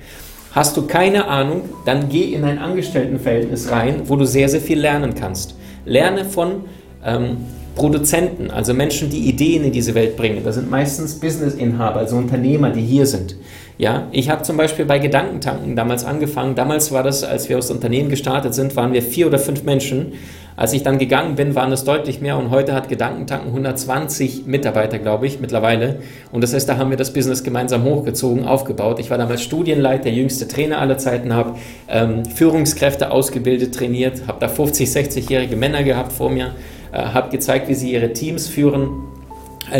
Hast 0.52 0.76
du 0.76 0.86
keine 0.86 1.28
Ahnung, 1.28 1.62
dann 1.84 2.08
geh 2.08 2.32
in 2.34 2.44
ein 2.44 2.58
Angestelltenverhältnis 2.58 3.70
rein, 3.70 4.02
wo 4.06 4.16
du 4.16 4.24
sehr, 4.24 4.48
sehr 4.48 4.60
viel 4.60 4.80
lernen 4.80 5.14
kannst. 5.14 5.54
Lerne 5.84 6.24
von 6.24 6.62
ähm, 7.04 7.36
Produzenten, 7.76 8.50
also 8.50 8.74
Menschen, 8.74 9.10
die 9.10 9.28
Ideen 9.28 9.64
in 9.64 9.72
diese 9.72 9.94
Welt 9.94 10.16
bringen. 10.16 10.42
Das 10.44 10.56
sind 10.56 10.68
meistens 10.68 11.14
Businessinhaber, 11.20 12.00
also 12.00 12.16
Unternehmer, 12.16 12.70
die 12.70 12.82
hier 12.82 13.06
sind. 13.06 13.36
Ja, 13.80 14.08
ich 14.12 14.28
habe 14.28 14.42
zum 14.42 14.58
Beispiel 14.58 14.84
bei 14.84 14.98
Gedankentanken 14.98 15.74
damals 15.74 16.04
angefangen. 16.04 16.54
Damals 16.54 16.92
war 16.92 17.02
das, 17.02 17.24
als 17.24 17.48
wir 17.48 17.56
aus 17.56 17.70
Unternehmen 17.70 18.10
gestartet 18.10 18.52
sind, 18.52 18.76
waren 18.76 18.92
wir 18.92 19.00
vier 19.00 19.26
oder 19.26 19.38
fünf 19.38 19.62
Menschen. 19.62 20.12
Als 20.54 20.74
ich 20.74 20.82
dann 20.82 20.98
gegangen 20.98 21.34
bin, 21.34 21.54
waren 21.54 21.72
es 21.72 21.82
deutlich 21.84 22.20
mehr 22.20 22.36
und 22.36 22.50
heute 22.50 22.74
hat 22.74 22.90
Gedankentanken 22.90 23.48
120 23.48 24.44
Mitarbeiter, 24.44 24.98
glaube 24.98 25.26
ich, 25.26 25.40
mittlerweile. 25.40 26.00
Und 26.30 26.44
das 26.44 26.52
heißt, 26.52 26.68
da 26.68 26.76
haben 26.76 26.90
wir 26.90 26.98
das 26.98 27.14
Business 27.14 27.42
gemeinsam 27.42 27.84
hochgezogen, 27.84 28.44
aufgebaut. 28.44 28.98
Ich 28.98 29.08
war 29.08 29.16
damals 29.16 29.42
Studienleiter, 29.42 30.04
der 30.04 30.12
jüngste 30.12 30.46
Trainer 30.46 30.78
aller 30.78 30.98
Zeiten, 30.98 31.32
habe 31.32 31.54
ähm, 31.88 32.26
Führungskräfte 32.26 33.10
ausgebildet, 33.10 33.74
trainiert, 33.74 34.24
habe 34.26 34.40
da 34.40 34.48
50, 34.48 34.90
60-jährige 34.90 35.56
Männer 35.56 35.84
gehabt 35.84 36.12
vor 36.12 36.28
mir, 36.28 36.54
äh, 36.92 36.98
habe 36.98 37.30
gezeigt, 37.30 37.66
wie 37.68 37.74
sie 37.74 37.94
ihre 37.94 38.12
Teams 38.12 38.46
führen 38.46 39.19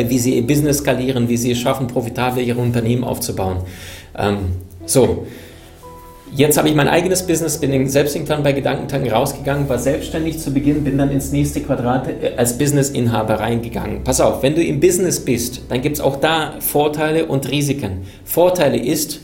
wie 0.06 0.18
sie 0.18 0.36
ihr 0.36 0.46
Business 0.46 0.78
skalieren, 0.78 1.28
wie 1.28 1.36
sie 1.36 1.52
es 1.52 1.58
schaffen, 1.58 1.86
profitabel 1.86 2.44
ihre 2.44 2.60
Unternehmen 2.60 3.04
aufzubauen. 3.04 3.58
Ähm, 4.16 4.38
so, 4.86 5.26
jetzt 6.34 6.58
habe 6.58 6.68
ich 6.68 6.74
mein 6.74 6.88
eigenes 6.88 7.26
Business, 7.26 7.58
bin 7.58 7.88
selbst 7.88 8.14
irgendwann 8.14 8.42
bei 8.42 8.52
Gedankentanken 8.52 9.10
rausgegangen, 9.10 9.68
war 9.68 9.78
selbstständig 9.78 10.38
zu 10.38 10.52
Beginn, 10.52 10.84
bin 10.84 10.98
dann 10.98 11.10
ins 11.10 11.32
nächste 11.32 11.60
Quadrat 11.60 12.08
äh, 12.08 12.32
als 12.36 12.56
Businessinhaber 12.58 13.34
reingegangen. 13.34 14.04
Pass 14.04 14.20
auf, 14.20 14.42
wenn 14.42 14.54
du 14.54 14.62
im 14.62 14.80
Business 14.80 15.20
bist, 15.20 15.62
dann 15.68 15.82
gibt 15.82 15.96
es 15.96 16.00
auch 16.00 16.16
da 16.16 16.54
Vorteile 16.60 17.26
und 17.26 17.50
Risiken. 17.50 18.02
Vorteile 18.24 18.78
ist, 18.78 19.20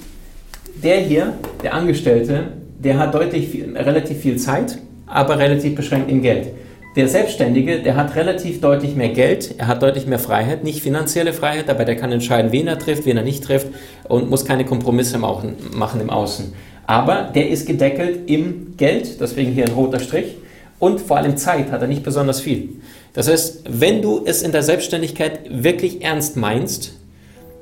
der 0.83 0.99
hier, 0.99 1.35
der 1.63 1.75
Angestellte, 1.75 2.53
der 2.79 2.99
hat 2.99 3.15
deutlich 3.15 3.49
viel, 3.49 3.77
relativ 3.77 4.19
viel 4.19 4.37
Zeit, 4.37 4.79
aber 5.07 5.39
relativ 5.39 5.75
beschränkt 5.75 6.11
im 6.11 6.23
Geld. 6.23 6.49
Der 6.97 7.09
Selbstständige, 7.09 7.81
der 7.81 7.95
hat 7.95 8.17
relativ 8.17 8.63
deutlich 8.63 8.97
mehr 8.97 9.11
Geld, 9.11 9.57
er 9.59 9.67
hat 9.67 9.83
deutlich 9.83 10.07
mehr 10.07 10.19
Freiheit, 10.19 10.65
nicht 10.65 10.81
finanzielle 10.81 11.35
Freiheit, 11.35 11.69
aber 11.69 11.85
der 11.85 11.97
kann 11.97 12.11
entscheiden, 12.11 12.53
wen 12.53 12.67
er 12.67 12.79
trifft, 12.79 13.05
wen 13.05 13.19
er 13.19 13.23
nicht 13.23 13.45
trifft 13.45 13.69
und 14.09 14.31
muss 14.31 14.47
keine 14.47 14.65
Kompromisse 14.65 15.19
machen 15.19 15.57
im 16.01 16.09
Außen. 16.09 16.55
Aber 16.87 17.31
der 17.35 17.51
ist 17.51 17.67
gedeckelt 17.67 18.31
im 18.31 18.79
Geld, 18.79 19.21
deswegen 19.21 19.53
hier 19.53 19.67
ein 19.67 19.73
roter 19.73 20.01
Strich, 20.01 20.37
und 20.79 21.01
vor 21.01 21.19
allem 21.19 21.37
Zeit 21.37 21.71
hat 21.71 21.83
er 21.83 21.89
nicht 21.89 22.03
besonders 22.03 22.41
viel. 22.41 22.71
Das 23.13 23.29
heißt, 23.29 23.65
wenn 23.69 24.01
du 24.01 24.23
es 24.25 24.43
in 24.43 24.53
der 24.53 24.63
Selbstständigkeit 24.63 25.41
wirklich 25.51 26.03
ernst 26.03 26.37
meinst, 26.37 26.95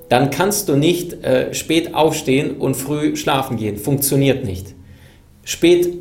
dann 0.09 0.31
kannst 0.31 0.69
du 0.69 0.77
nicht 0.77 1.25
äh, 1.25 1.53
spät 1.55 1.95
aufstehen 1.95 2.57
und 2.59 2.77
früh 2.77 3.17
schlafen 3.17 3.57
gehen. 3.57 3.79
Funktioniert 3.79 4.45
nicht. 4.45 4.75
Spät 5.45 5.93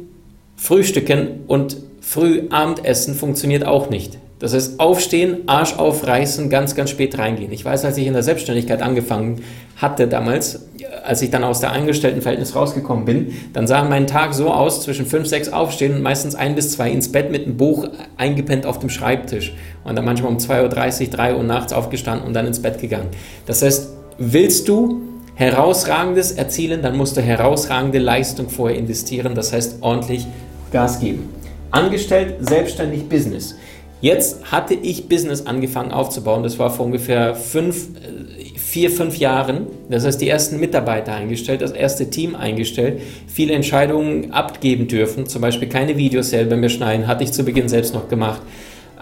frühstücken 0.56 1.46
und 1.48 1.78
früh 2.04 2.44
Abendessen 2.50 3.16
funktioniert 3.16 3.66
auch 3.66 3.90
nicht. 3.90 4.20
Das 4.40 4.54
heißt, 4.54 4.80
aufstehen, 4.80 5.48
Arsch 5.48 5.78
aufreißen, 5.78 6.50
ganz, 6.50 6.76
ganz 6.76 6.90
spät 6.90 7.18
reingehen. 7.18 7.54
Ich 7.54 7.64
weiß, 7.64 7.86
als 7.86 7.98
ich 7.98 8.06
in 8.06 8.14
der 8.14 8.24
Selbstständigkeit 8.24 8.82
angefangen 8.82 9.42
hatte 9.78 10.08
damals, 10.08 10.68
als 11.06 11.22
ich 11.22 11.32
dann 11.32 11.46
aus 11.46 11.62
der 11.62 11.72
Angestelltenverhältnis 11.72 12.56
rausgekommen 12.56 13.06
bin, 13.06 13.34
dann 13.54 13.68
sah 13.68 13.84
mein 13.86 14.06
Tag 14.06 14.34
so 14.34 14.52
aus, 14.52 14.84
zwischen 14.84 15.06
fünf, 15.06 15.28
sechs 15.28 15.48
aufstehen 15.48 15.96
und 15.96 16.02
meistens 16.02 16.36
ein 16.36 16.56
bis 16.56 16.74
zwei 16.74 16.92
ins 16.92 17.10
Bett 17.10 17.32
mit 17.32 17.46
einem 17.46 17.56
Buch 17.56 17.88
eingepennt 18.18 18.66
auf 18.66 18.80
dem 18.80 18.90
Schreibtisch. 18.90 19.56
Und 19.86 19.96
dann 19.96 20.04
manchmal 20.04 20.32
um 20.32 20.38
2.30 20.38 21.04
Uhr, 21.04 21.10
3 21.10 21.36
Uhr 21.36 21.44
nachts 21.44 21.72
aufgestanden 21.72 22.28
und 22.28 22.34
dann 22.34 22.46
ins 22.46 22.62
Bett 22.62 22.80
gegangen. 22.80 23.08
Das 23.46 23.62
heißt, 23.62 23.92
willst 24.18 24.68
du 24.68 25.02
Herausragendes 25.36 26.34
erzielen, 26.34 26.82
dann 26.82 26.96
musst 26.96 27.18
du 27.18 27.22
herausragende 27.22 27.98
Leistung 27.98 28.50
vorher 28.50 28.78
investieren, 28.78 29.34
das 29.34 29.52
heißt 29.52 29.78
ordentlich 29.82 30.28
Gas 30.72 31.00
geben. 31.00 31.30
Angestellt, 31.74 32.36
selbstständig, 32.42 33.10
Business. 33.10 33.56
Jetzt 34.00 34.52
hatte 34.52 34.76
ich 34.76 35.10
Business 35.10 35.48
angefangen 35.48 35.92
aufzubauen, 35.92 36.44
das 36.44 36.60
war 36.60 36.70
vor 36.70 36.86
ungefähr 36.86 37.34
fünf, 37.34 37.88
äh, 37.96 38.60
vier, 38.60 38.92
fünf 38.92 39.18
Jahren. 39.18 39.66
Das 39.90 40.06
heißt, 40.06 40.22
die 40.22 40.30
ersten 40.30 40.60
Mitarbeiter 40.60 41.16
eingestellt, 41.16 41.64
das 41.64 41.72
erste 41.72 42.12
Team 42.12 42.36
eingestellt, 42.36 43.02
viele 43.26 43.54
Entscheidungen 43.54 44.32
abgeben 44.32 44.88
dürfen, 44.88 45.26
zum 45.26 45.42
Beispiel 45.42 45.68
keine 45.68 45.98
Videos 45.98 46.30
selber 46.30 46.58
mehr 46.58 46.70
schneiden, 46.70 47.08
hatte 47.08 47.24
ich 47.24 47.32
zu 47.32 47.44
Beginn 47.44 47.68
selbst 47.68 47.96
noch 47.96 48.08
gemacht. 48.08 48.44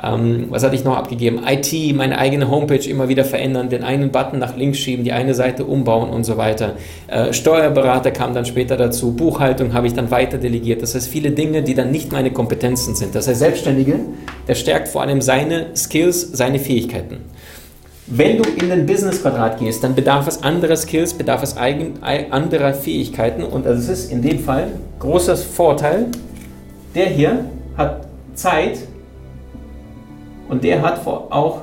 Ähm, 0.03 0.47
was 0.49 0.63
hatte 0.63 0.75
ich 0.75 0.83
noch 0.83 0.97
abgegeben? 0.97 1.41
IT, 1.47 1.95
meine 1.95 2.17
eigene 2.17 2.49
Homepage 2.49 2.89
immer 2.89 3.07
wieder 3.09 3.23
verändern, 3.23 3.69
den 3.69 3.83
einen 3.83 4.11
Button 4.11 4.39
nach 4.39 4.55
links 4.55 4.79
schieben, 4.79 5.05
die 5.05 5.11
eine 5.11 5.33
Seite 5.33 5.65
umbauen 5.65 6.09
und 6.09 6.23
so 6.23 6.37
weiter. 6.37 6.73
Äh, 7.07 7.33
Steuerberater 7.33 8.11
kam 8.11 8.33
dann 8.33 8.45
später 8.45 8.77
dazu, 8.77 9.13
Buchhaltung 9.15 9.73
habe 9.73 9.87
ich 9.87 9.93
dann 9.93 10.09
weiter 10.09 10.37
delegiert. 10.37 10.81
Das 10.81 10.95
heißt, 10.95 11.07
viele 11.07 11.31
Dinge, 11.31 11.61
die 11.61 11.75
dann 11.75 11.91
nicht 11.91 12.11
meine 12.11 12.31
Kompetenzen 12.31 12.95
sind. 12.95 13.13
Das 13.13 13.27
heißt, 13.27 13.39
Selbstständige, 13.39 13.99
der 14.47 14.55
stärkt 14.55 14.87
vor 14.87 15.01
allem 15.01 15.21
seine 15.21 15.67
Skills, 15.75 16.31
seine 16.33 16.59
Fähigkeiten. 16.59 17.17
Wenn 18.13 18.41
du 18.41 18.49
in 18.61 18.69
den 18.69 18.85
Business-Quadrat 18.85 19.59
gehst, 19.59 19.83
dann 19.83 19.95
bedarf 19.95 20.27
es 20.27 20.43
anderer 20.43 20.75
Skills, 20.75 21.13
bedarf 21.13 21.43
es 21.43 21.55
eigen, 21.55 21.93
anderer 22.01 22.73
Fähigkeiten 22.73 23.41
und 23.43 23.65
das 23.65 23.87
ist 23.87 24.11
in 24.11 24.21
dem 24.21 24.39
Fall 24.39 24.67
großer 24.99 25.37
Vorteil. 25.37 26.07
Der 26.93 27.05
hier 27.05 27.45
hat 27.77 28.07
Zeit, 28.33 28.79
und 30.51 30.65
der 30.65 30.81
hat 30.81 31.07
auch 31.07 31.61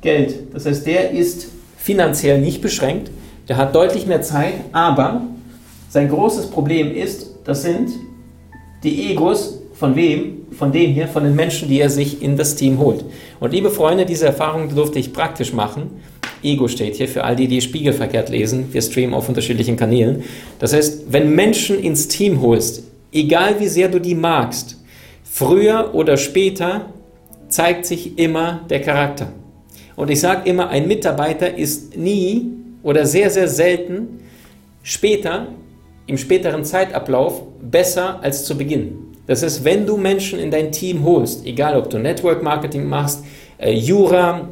Geld. 0.00 0.54
Das 0.54 0.64
heißt, 0.64 0.86
der 0.86 1.10
ist 1.10 1.48
finanziell 1.76 2.40
nicht 2.40 2.62
beschränkt, 2.62 3.10
der 3.48 3.58
hat 3.58 3.74
deutlich 3.74 4.06
mehr 4.06 4.22
Zeit, 4.22 4.54
aber 4.72 5.20
sein 5.90 6.08
großes 6.08 6.46
Problem 6.46 6.94
ist, 6.94 7.26
das 7.44 7.62
sind 7.62 7.90
die 8.82 9.10
Egos 9.10 9.58
von 9.74 9.94
wem? 9.96 10.46
Von 10.52 10.72
dem 10.72 10.92
hier, 10.92 11.08
von 11.08 11.24
den 11.24 11.34
Menschen, 11.34 11.68
die 11.68 11.80
er 11.80 11.90
sich 11.90 12.22
in 12.22 12.36
das 12.36 12.56
Team 12.56 12.78
holt. 12.78 13.04
Und 13.38 13.52
liebe 13.52 13.70
Freunde, 13.70 14.06
diese 14.06 14.26
Erfahrung 14.26 14.74
durfte 14.74 14.98
ich 14.98 15.12
praktisch 15.12 15.52
machen. 15.52 15.90
Ego 16.42 16.68
steht 16.68 16.96
hier 16.96 17.08
für 17.08 17.24
all 17.24 17.36
die, 17.36 17.48
die 17.48 17.60
spiegelverkehrt 17.60 18.30
lesen. 18.30 18.72
Wir 18.72 18.80
streamen 18.80 19.14
auf 19.14 19.28
unterschiedlichen 19.28 19.76
Kanälen. 19.76 20.24
Das 20.58 20.72
heißt, 20.72 21.12
wenn 21.12 21.34
Menschen 21.34 21.78
ins 21.78 22.08
Team 22.08 22.40
holst, 22.40 22.84
egal 23.12 23.60
wie 23.60 23.68
sehr 23.68 23.88
du 23.88 24.00
die 24.00 24.14
magst, 24.14 24.78
früher 25.22 25.94
oder 25.94 26.16
später 26.16 26.86
zeigt 27.52 27.86
sich 27.86 28.18
immer 28.18 28.60
der 28.70 28.80
Charakter. 28.80 29.28
Und 29.94 30.10
ich 30.10 30.20
sage 30.20 30.48
immer, 30.48 30.68
ein 30.70 30.88
Mitarbeiter 30.88 31.56
ist 31.56 31.96
nie 31.96 32.50
oder 32.82 33.06
sehr, 33.06 33.30
sehr 33.30 33.48
selten 33.48 34.20
später, 34.82 35.48
im 36.06 36.18
späteren 36.18 36.64
Zeitablauf, 36.64 37.42
besser 37.60 38.18
als 38.22 38.44
zu 38.44 38.56
Beginn. 38.56 38.94
Das 39.26 39.42
heißt, 39.42 39.64
wenn 39.64 39.86
du 39.86 39.96
Menschen 39.96 40.38
in 40.38 40.50
dein 40.50 40.72
Team 40.72 41.04
holst, 41.04 41.46
egal 41.46 41.76
ob 41.76 41.90
du 41.90 41.98
Network 41.98 42.42
Marketing 42.42 42.88
machst, 42.88 43.22
äh, 43.58 43.72
Jura, 43.72 44.48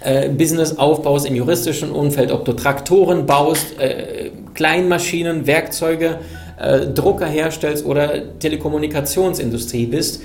äh, 0.00 0.28
Business 0.30 0.78
aufbaust 0.78 1.26
im 1.26 1.36
juristischen 1.36 1.92
Umfeld, 1.92 2.32
ob 2.32 2.44
du 2.44 2.54
Traktoren 2.54 3.26
baust, 3.26 3.78
äh, 3.78 4.30
Kleinmaschinen, 4.54 5.46
Werkzeuge, 5.46 6.18
äh, 6.58 6.86
Drucker 6.86 7.26
herstellst 7.26 7.84
oder 7.84 8.38
Telekommunikationsindustrie 8.38 9.86
bist, 9.86 10.22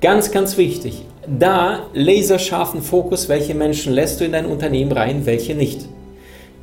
Ganz, 0.00 0.30
ganz 0.30 0.56
wichtig. 0.56 1.02
Da 1.26 1.86
laserscharfen 1.92 2.82
Fokus, 2.82 3.28
welche 3.28 3.54
Menschen 3.54 3.92
lässt 3.92 4.20
du 4.20 4.24
in 4.24 4.32
dein 4.32 4.46
Unternehmen 4.46 4.92
rein, 4.92 5.26
welche 5.26 5.56
nicht. 5.56 5.86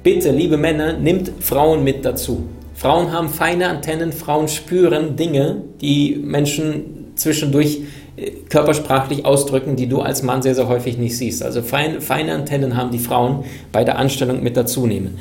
Bitte, 0.03 0.31
liebe 0.31 0.55
Männer, 0.55 0.93
nimmt 0.93 1.31
Frauen 1.41 1.83
mit 1.83 2.05
dazu. 2.05 2.43
Frauen 2.75 3.11
haben 3.11 3.27
feine 3.27 3.67
Antennen, 3.67 4.13
Frauen 4.13 4.47
spüren 4.47 5.17
Dinge, 5.17 5.63
die 5.81 6.15
Menschen 6.15 7.11
zwischendurch 7.15 7.81
äh, 8.15 8.31
körpersprachlich 8.49 9.25
ausdrücken, 9.25 9.75
die 9.75 9.87
du 9.87 9.99
als 9.99 10.23
Mann 10.23 10.41
sehr, 10.41 10.55
sehr 10.55 10.69
häufig 10.69 10.97
nicht 10.97 11.17
siehst. 11.17 11.43
Also 11.43 11.61
fein, 11.61 11.99
feine 11.99 12.33
Antennen 12.33 12.77
haben 12.77 12.91
die 12.91 12.99
Frauen 12.99 13.43
bei 13.73 13.83
der 13.83 13.97
Anstellung 13.97 14.43
mit 14.43 14.55
dazu 14.55 14.87
nehmen. 14.87 15.19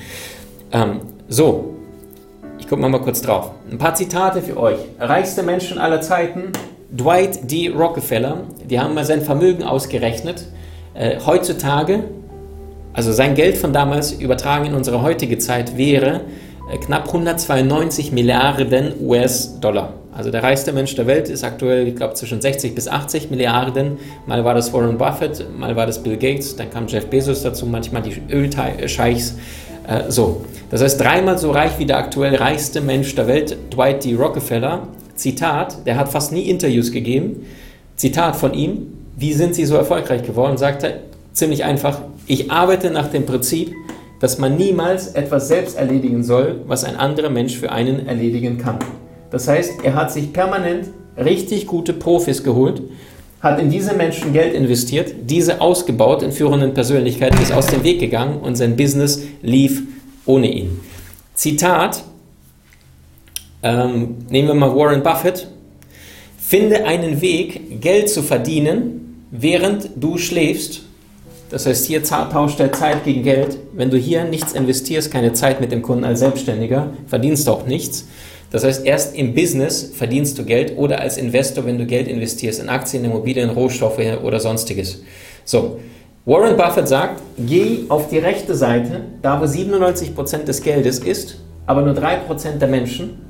Ähm, 0.71 1.01
so, 1.29 1.75
ich 2.61 2.69
gucke 2.69 2.81
mal, 2.81 2.89
mal 2.89 3.01
kurz 3.01 3.23
drauf. 3.23 3.51
Ein 3.71 3.79
paar 3.79 3.95
Zitate 3.95 4.41
für 4.41 4.57
euch. 4.57 4.79
Reichste 5.01 5.43
Menschen 5.43 5.79
aller 5.79 6.01
Zeiten, 6.01 6.53
Dwight 6.91 7.51
D. 7.51 7.69
Rockefeller, 7.69 8.43
die 8.69 8.79
haben 8.79 8.95
mal 8.95 9.05
sein 9.05 9.23
Vermögen 9.23 9.63
ausgerechnet. 9.63 10.47
Äh, 10.95 11.19
heutzutage, 11.25 12.05
also 12.93 13.13
sein 13.13 13.35
Geld 13.35 13.57
von 13.57 13.73
damals 13.73 14.13
übertragen 14.13 14.67
in 14.67 14.75
unsere 14.75 15.03
heutige 15.03 15.39
Zeit 15.39 15.77
wäre 15.77 16.21
äh, 16.71 16.79
knapp 16.79 17.07
192 17.09 18.13
Milliarden 18.13 18.95
US-Dollar. 19.01 19.95
Also 20.17 20.31
der 20.31 20.45
reichste 20.45 20.73
Mensch 20.73 20.95
der 20.95 21.09
Welt 21.09 21.29
ist 21.29 21.43
aktuell, 21.43 21.89
ich 21.89 21.97
glaube, 21.97 22.15
zwischen 22.15 22.41
60 22.41 22.75
bis 22.75 22.87
80 22.87 23.31
Milliarden. 23.31 23.99
Mal 24.27 24.45
war 24.45 24.55
das 24.55 24.73
Warren 24.73 24.97
Buffett, 24.97 25.45
mal 25.59 25.75
war 25.75 25.87
das 25.87 26.01
Bill 26.01 26.17
Gates, 26.17 26.55
dann 26.55 26.71
kam 26.71 26.87
Jeff 26.87 27.07
Bezos 27.07 27.43
dazu, 27.43 27.67
manchmal 27.67 28.03
die 28.03 28.23
Ölscheichs. 28.31 29.35
Äh, 29.89 30.11
so, 30.11 30.45
das 30.71 30.83
heißt 30.83 31.01
dreimal 31.01 31.39
so 31.39 31.51
reich 31.51 31.73
wie 31.79 31.87
der 31.87 31.99
aktuell 31.99 32.37
reichste 32.37 32.81
Mensch 32.81 33.15
der 33.17 33.27
Welt, 33.27 33.57
Dwight 33.75 34.05
D. 34.05 34.15
Rockefeller, 34.15 34.87
Zitat, 35.17 35.87
der 35.87 35.97
hat 35.97 36.11
fast 36.11 36.33
nie 36.33 36.49
Interviews 36.49 36.93
gegeben. 36.93 37.47
Zitat 37.97 38.37
von 38.37 38.55
ihm, 38.55 38.93
wie 39.17 39.33
sind 39.33 39.55
Sie 39.55 39.65
so 39.65 39.77
erfolgreich 39.77 40.23
geworden? 40.23 40.57
Sagt 40.57 40.83
er 40.83 41.01
ziemlich 41.33 41.65
einfach, 41.65 42.01
ich 42.27 42.51
arbeite 42.51 42.91
nach 42.91 43.09
dem 43.09 43.27
Prinzip, 43.27 43.73
dass 44.21 44.39
man 44.39 44.57
niemals 44.57 45.09
etwas 45.09 45.49
selbst 45.49 45.77
erledigen 45.77 46.25
soll, 46.25 46.61
was 46.67 46.85
ein 46.85 46.97
anderer 46.97 47.31
Mensch 47.31 47.57
für 47.57 47.71
einen 47.71 48.07
erledigen 48.07 48.59
kann. 48.59 48.79
Das 49.31 49.49
heißt, 49.49 49.73
er 49.83 49.95
hat 49.95 50.13
sich 50.13 50.33
permanent 50.33 50.89
richtig 51.17 51.67
gute 51.67 51.93
Profis 51.93 52.43
geholt, 52.43 52.83
hat 53.41 53.61
in 53.61 53.69
diese 53.69 53.95
Menschen 53.95 54.33
Geld 54.33 54.55
investiert, 54.55 55.15
diese 55.25 55.61
ausgebaut 55.61 56.23
in 56.23 56.33
führenden 56.33 56.73
Persönlichkeiten, 56.73 57.43
ist 57.43 57.53
aus 57.53 57.67
dem 57.67 57.85
Weg 57.85 58.01
gegangen 58.01 58.41
und 58.41 58.57
sein 58.57 58.77
Business 58.77 59.23
lief 59.43 59.83
ohne 60.25 60.51
ihn. 60.51 60.81
Zitat, 61.35 62.05
ähm, 63.65 64.19
nehmen 64.29 64.49
wir 64.49 64.55
mal 64.55 64.77
Warren 64.77 65.03
Buffett. 65.03 65.49
Finde 66.39 66.85
einen 66.85 67.23
Weg, 67.23 67.81
Geld 67.81 68.11
zu 68.11 68.23
verdienen, 68.23 69.27
während 69.31 69.91
du 69.97 70.19
schläfst. 70.19 70.83
Das 71.49 71.67
heißt, 71.67 71.87
hier 71.87 72.03
tauscht 72.03 72.59
der 72.59 72.73
Zeit 72.73 73.05
gegen 73.05 73.23
Geld. 73.23 73.57
Wenn 73.73 73.91
du 73.91 73.97
hier 73.97 74.25
nichts 74.25 74.53
investierst, 74.53 75.11
keine 75.11 75.33
Zeit 75.33 75.61
mit 75.61 75.73
dem 75.73 75.81
Kunden 75.81 76.05
als 76.05 76.21
Selbstständiger, 76.21 76.91
verdienst 77.07 77.47
du 77.47 77.53
auch 77.53 77.67
nichts. 77.67 78.07
Das 78.51 78.65
heißt, 78.65 78.85
erst 78.85 79.17
im 79.17 79.35
Business 79.35 79.93
verdienst 79.95 80.39
du 80.39 80.45
Geld 80.45 80.77
oder 80.77 81.01
als 81.01 81.17
Investor, 81.17 81.65
wenn 81.65 81.79
du 81.79 81.87
Geld 81.87 82.07
investierst 82.07 82.61
in 82.61 82.69
Aktien, 82.69 83.05
Immobilien, 83.05 83.51
Rohstoffe 83.51 83.99
oder 84.23 84.41
sonstiges. 84.41 85.03
So, 85.45 85.81
Warren 86.27 86.57
Buffett 86.57 86.89
sagt, 86.89 87.23
geh 87.39 87.85
auf 87.89 88.11
die 88.11 88.19
rechte 88.19 88.55
Seite, 88.55 89.01
da 89.23 89.41
wo 89.41 89.45
97% 89.45 90.45
des 90.45 90.63
Geldes 90.63 90.99
ist, 90.99 91.39
aber 91.67 91.83
nur 91.83 91.95
3% 91.95 92.59
der 92.59 92.69
Menschen 92.69 93.25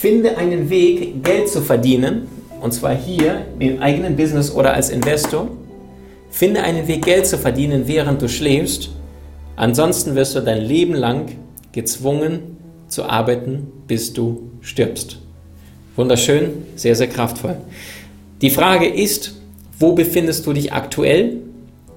Finde 0.00 0.38
einen 0.38 0.70
Weg, 0.70 1.24
Geld 1.24 1.48
zu 1.48 1.60
verdienen, 1.60 2.28
und 2.60 2.72
zwar 2.72 2.94
hier 2.94 3.46
im 3.58 3.82
eigenen 3.82 4.14
Business 4.14 4.54
oder 4.54 4.72
als 4.74 4.90
Investor. 4.90 5.48
Finde 6.30 6.62
einen 6.62 6.86
Weg, 6.86 7.04
Geld 7.04 7.26
zu 7.26 7.36
verdienen, 7.36 7.88
während 7.88 8.22
du 8.22 8.28
schläfst. 8.28 8.90
Ansonsten 9.56 10.14
wirst 10.14 10.36
du 10.36 10.40
dein 10.40 10.62
Leben 10.62 10.94
lang 10.94 11.32
gezwungen 11.72 12.58
zu 12.86 13.06
arbeiten, 13.06 13.66
bis 13.88 14.12
du 14.12 14.52
stirbst. 14.60 15.18
Wunderschön, 15.96 16.50
sehr, 16.76 16.94
sehr 16.94 17.08
kraftvoll. 17.08 17.56
Die 18.40 18.50
Frage 18.50 18.86
ist, 18.86 19.34
wo 19.80 19.94
befindest 19.94 20.46
du 20.46 20.52
dich 20.52 20.72
aktuell? 20.72 21.38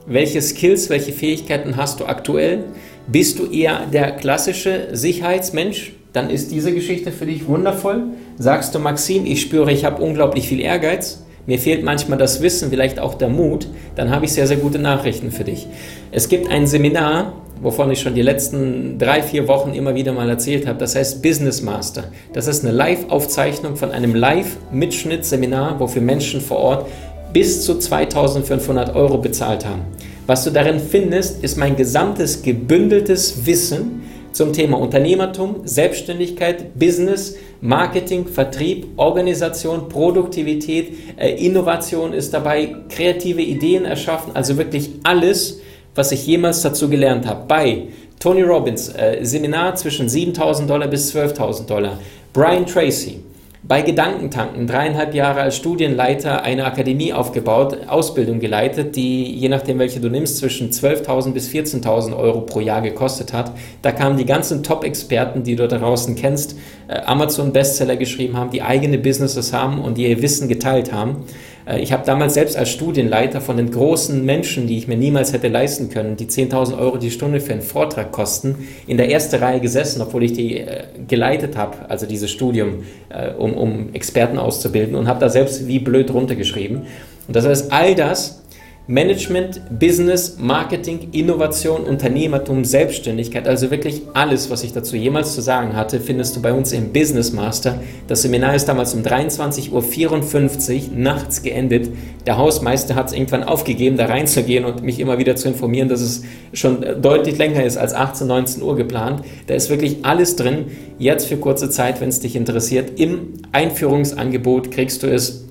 Welche 0.07 0.41
Skills, 0.41 0.89
welche 0.89 1.13
Fähigkeiten 1.13 1.77
hast 1.77 1.99
du 1.99 2.05
aktuell? 2.05 2.63
Bist 3.05 3.37
du 3.37 3.45
eher 3.45 3.85
der 3.85 4.13
klassische 4.13 4.87
Sicherheitsmensch, 4.91 5.93
dann 6.13 6.29
ist 6.29 6.51
diese 6.51 6.73
Geschichte 6.73 7.11
für 7.11 7.25
dich 7.25 7.47
wundervoll. 7.47 8.03
Sagst 8.37 8.75
du, 8.75 8.79
Maxim, 8.79 9.25
ich 9.25 9.41
spüre, 9.41 9.71
ich 9.71 9.85
habe 9.85 10.01
unglaublich 10.01 10.47
viel 10.47 10.59
Ehrgeiz, 10.59 11.23
mir 11.47 11.57
fehlt 11.57 11.83
manchmal 11.83 12.17
das 12.17 12.41
Wissen, 12.41 12.69
vielleicht 12.69 12.99
auch 12.99 13.15
der 13.15 13.29
Mut, 13.29 13.67
dann 13.95 14.11
habe 14.11 14.25
ich 14.25 14.33
sehr, 14.33 14.47
sehr 14.47 14.57
gute 14.57 14.79
Nachrichten 14.79 15.31
für 15.31 15.43
dich. 15.43 15.67
Es 16.11 16.29
gibt 16.29 16.49
ein 16.49 16.67
Seminar, 16.67 17.33
wovon 17.61 17.91
ich 17.91 18.01
schon 18.01 18.15
die 18.15 18.21
letzten 18.21 18.97
drei, 18.99 19.23
vier 19.23 19.47
Wochen 19.47 19.73
immer 19.73 19.95
wieder 19.95 20.13
mal 20.13 20.29
erzählt 20.29 20.67
habe, 20.67 20.79
das 20.79 20.95
heißt 20.95 21.21
Business 21.21 21.61
Master. 21.61 22.05
Das 22.33 22.47
ist 22.47 22.63
eine 22.63 22.73
Live-Aufzeichnung 22.73 23.75
von 23.75 23.91
einem 23.91 24.15
Live-Mitschnitt-Seminar, 24.15 25.79
wofür 25.79 26.01
Menschen 26.01 26.41
vor 26.41 26.57
Ort 26.57 26.87
bis 27.33 27.63
zu 27.63 27.77
2500 27.77 28.95
Euro 28.95 29.17
bezahlt 29.17 29.65
haben. 29.65 29.81
Was 30.27 30.43
du 30.43 30.51
darin 30.51 30.79
findest, 30.79 31.43
ist 31.43 31.57
mein 31.57 31.75
gesamtes 31.75 32.43
gebündeltes 32.43 33.45
Wissen 33.45 34.03
zum 34.31 34.53
Thema 34.53 34.77
Unternehmertum, 34.79 35.61
Selbstständigkeit, 35.65 36.77
Business, 36.77 37.37
Marketing, 37.61 38.27
Vertrieb, 38.27 38.87
Organisation, 38.97 39.89
Produktivität, 39.89 40.93
äh, 41.17 41.45
Innovation 41.45 42.13
ist 42.13 42.33
dabei, 42.33 42.75
kreative 42.89 43.41
Ideen 43.41 43.85
erschaffen, 43.85 44.35
also 44.35 44.57
wirklich 44.57 44.89
alles, 45.03 45.61
was 45.95 46.11
ich 46.11 46.25
jemals 46.25 46.61
dazu 46.61 46.89
gelernt 46.89 47.27
habe. 47.27 47.45
Bei 47.47 47.87
Tony 48.19 48.41
Robbins, 48.41 48.89
äh, 48.89 49.19
Seminar 49.23 49.75
zwischen 49.75 50.07
7.000 50.07 50.67
Dollar 50.67 50.87
bis 50.87 51.13
12.000 51.13 51.65
Dollar. 51.65 51.99
Brian 52.33 52.65
Tracy, 52.65 53.19
bei 53.63 53.83
Gedankentanken 53.83 54.65
dreieinhalb 54.65 55.13
Jahre 55.13 55.41
als 55.41 55.55
Studienleiter 55.55 56.41
eine 56.41 56.65
Akademie 56.65 57.13
aufgebaut, 57.13 57.77
Ausbildung 57.87 58.39
geleitet, 58.39 58.95
die 58.95 59.35
je 59.35 59.49
nachdem, 59.49 59.77
welche 59.77 59.99
du 59.99 60.09
nimmst, 60.09 60.37
zwischen 60.37 60.71
12.000 60.71 61.31
bis 61.31 61.49
14.000 61.49 62.17
Euro 62.17 62.41
pro 62.41 62.59
Jahr 62.59 62.81
gekostet 62.81 63.33
hat. 63.33 63.51
Da 63.83 63.91
kamen 63.91 64.17
die 64.17 64.25
ganzen 64.25 64.63
Top-Experten, 64.63 65.43
die 65.43 65.55
du 65.55 65.67
da 65.67 65.77
draußen 65.77 66.15
kennst, 66.15 66.57
äh, 66.87 67.01
Amazon-Bestseller 67.05 67.97
geschrieben 67.97 68.35
haben, 68.35 68.49
die 68.49 68.63
eigene 68.63 68.97
Businesses 68.97 69.53
haben 69.53 69.79
und 69.79 69.99
ihr 69.99 70.21
Wissen 70.23 70.47
geteilt 70.47 70.91
haben. 70.91 71.25
Äh, 71.65 71.79
ich 71.79 71.91
habe 71.91 72.05
damals 72.05 72.33
selbst 72.33 72.57
als 72.57 72.69
Studienleiter 72.69 73.41
von 73.41 73.57
den 73.57 73.71
großen 73.71 74.23
Menschen, 74.25 74.67
die 74.67 74.77
ich 74.77 74.87
mir 74.87 74.97
niemals 74.97 75.33
hätte 75.33 75.47
leisten 75.47 75.89
können, 75.89 76.15
die 76.15 76.25
10.000 76.25 76.77
Euro 76.77 76.97
die 76.97 77.11
Stunde 77.11 77.39
für 77.39 77.53
einen 77.53 77.61
Vortrag 77.61 78.11
kosten, 78.11 78.67
in 78.87 78.97
der 78.97 79.11
ersten 79.11 79.37
Reihe 79.37 79.59
gesessen, 79.59 80.01
obwohl 80.01 80.23
ich 80.23 80.33
die 80.33 80.57
äh, 80.57 80.83
geleitet 81.07 81.57
habe, 81.57 81.89
also 81.89 82.05
dieses 82.05 82.31
Studium, 82.31 82.83
äh, 83.09 83.31
um, 83.31 83.53
um 83.53 83.93
Experten 83.93 84.37
auszubilden 84.37 84.95
und 84.95 85.07
habe 85.07 85.19
da 85.19 85.29
selbst 85.29 85.67
wie 85.67 85.79
blöd 85.79 86.13
runtergeschrieben. 86.13 86.83
Und 87.27 87.35
das 87.35 87.45
heißt, 87.45 87.71
all 87.71 87.95
das 87.95 88.40
Management, 88.87 89.61
Business, 89.79 90.37
Marketing, 90.39 91.09
Innovation, 91.11 91.83
Unternehmertum, 91.83 92.65
Selbstständigkeit, 92.65 93.47
also 93.47 93.69
wirklich 93.69 94.01
alles, 94.13 94.49
was 94.49 94.63
ich 94.63 94.73
dazu 94.73 94.95
jemals 94.95 95.35
zu 95.35 95.41
sagen 95.41 95.75
hatte, 95.75 95.99
findest 95.99 96.35
du 96.35 96.41
bei 96.41 96.51
uns 96.51 96.71
im 96.71 96.91
Business 96.91 97.31
Master. 97.31 97.79
Das 98.07 98.23
Seminar 98.23 98.55
ist 98.55 98.65
damals 98.65 98.95
um 98.95 99.03
23.54 99.03 99.71
Uhr 99.71 100.97
nachts 100.97 101.43
geendet. 101.43 101.89
Der 102.25 102.37
Hausmeister 102.37 102.95
hat 102.95 103.07
es 103.07 103.13
irgendwann 103.13 103.43
aufgegeben, 103.43 103.97
da 103.97 104.07
reinzugehen 104.07 104.65
und 104.65 104.81
mich 104.81 104.99
immer 104.99 105.19
wieder 105.19 105.35
zu 105.35 105.47
informieren, 105.47 105.87
dass 105.87 106.01
es 106.01 106.23
schon 106.53 106.83
deutlich 107.01 107.37
länger 107.37 107.63
ist 107.63 107.77
als 107.77 107.93
18, 107.93 108.25
19 108.25 108.63
Uhr 108.63 108.75
geplant. 108.75 109.23
Da 109.45 109.53
ist 109.53 109.69
wirklich 109.69 110.03
alles 110.05 110.35
drin. 110.35 110.65
Jetzt 110.97 111.27
für 111.27 111.37
kurze 111.37 111.69
Zeit, 111.69 112.01
wenn 112.01 112.09
es 112.09 112.19
dich 112.19 112.35
interessiert. 112.35 112.99
Im 112.99 113.33
Einführungsangebot 113.51 114.71
kriegst 114.71 115.03
du 115.03 115.07
es 115.07 115.45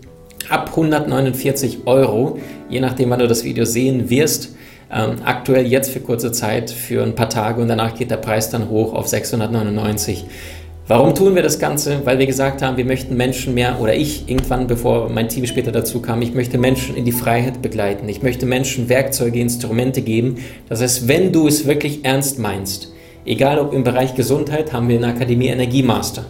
ab 0.49 0.71
149 0.71 1.87
Euro, 1.87 2.39
je 2.71 2.81
nachdem, 2.81 3.11
wann 3.11 3.19
du 3.19 3.29
das 3.29 3.45
Video 3.45 3.65
sehen 3.65 4.09
wirst. 4.11 4.55
Ähm, 4.93 5.17
aktuell 5.25 5.67
jetzt 5.67 5.91
für 5.91 6.01
kurze 6.01 6.33
Zeit, 6.33 6.71
für 6.71 7.03
ein 7.03 7.15
paar 7.15 7.29
Tage 7.29 7.61
und 7.61 7.69
danach 7.69 7.95
geht 7.95 8.11
der 8.11 8.17
Preis 8.17 8.51
dann 8.51 8.69
hoch 8.69 8.93
auf 8.93 9.07
699. 9.07 10.25
Warum 10.89 11.15
tun 11.15 11.37
wir 11.37 11.43
das 11.43 11.61
Ganze? 11.61 12.05
Weil 12.05 12.19
wir 12.19 12.27
gesagt 12.27 12.63
haben, 12.63 12.77
wir 12.77 12.85
möchten 12.85 13.17
Menschen 13.17 13.55
mehr, 13.55 13.81
oder 13.81 13.95
ich 13.95 14.29
irgendwann, 14.29 14.67
bevor 14.67 15.09
mein 15.09 15.29
Team 15.29 15.47
später 15.47 15.71
dazu 15.71 16.03
kam, 16.03 16.21
ich 16.23 16.35
möchte 16.35 16.59
Menschen 16.59 16.97
in 16.97 17.05
die 17.05 17.13
Freiheit 17.13 17.63
begleiten. 17.63 18.09
Ich 18.09 18.23
möchte 18.23 18.45
Menschen 18.45 18.89
Werkzeuge, 18.89 19.39
Instrumente 19.39 20.03
geben. 20.03 20.39
Das 20.69 20.83
heißt, 20.83 21.07
wenn 21.07 21.33
du 21.33 21.47
es 21.47 21.67
wirklich 21.67 22.05
ernst 22.05 22.41
meinst, 22.41 22.93
egal 23.25 23.61
ob 23.61 23.73
im 23.73 23.85
Bereich 23.85 24.17
Gesundheit, 24.17 24.73
haben 24.73 24.89
wir 24.89 24.97
in 24.97 25.03
der 25.03 25.13
Akademie 25.13 25.47
Energiemaster 25.47 26.25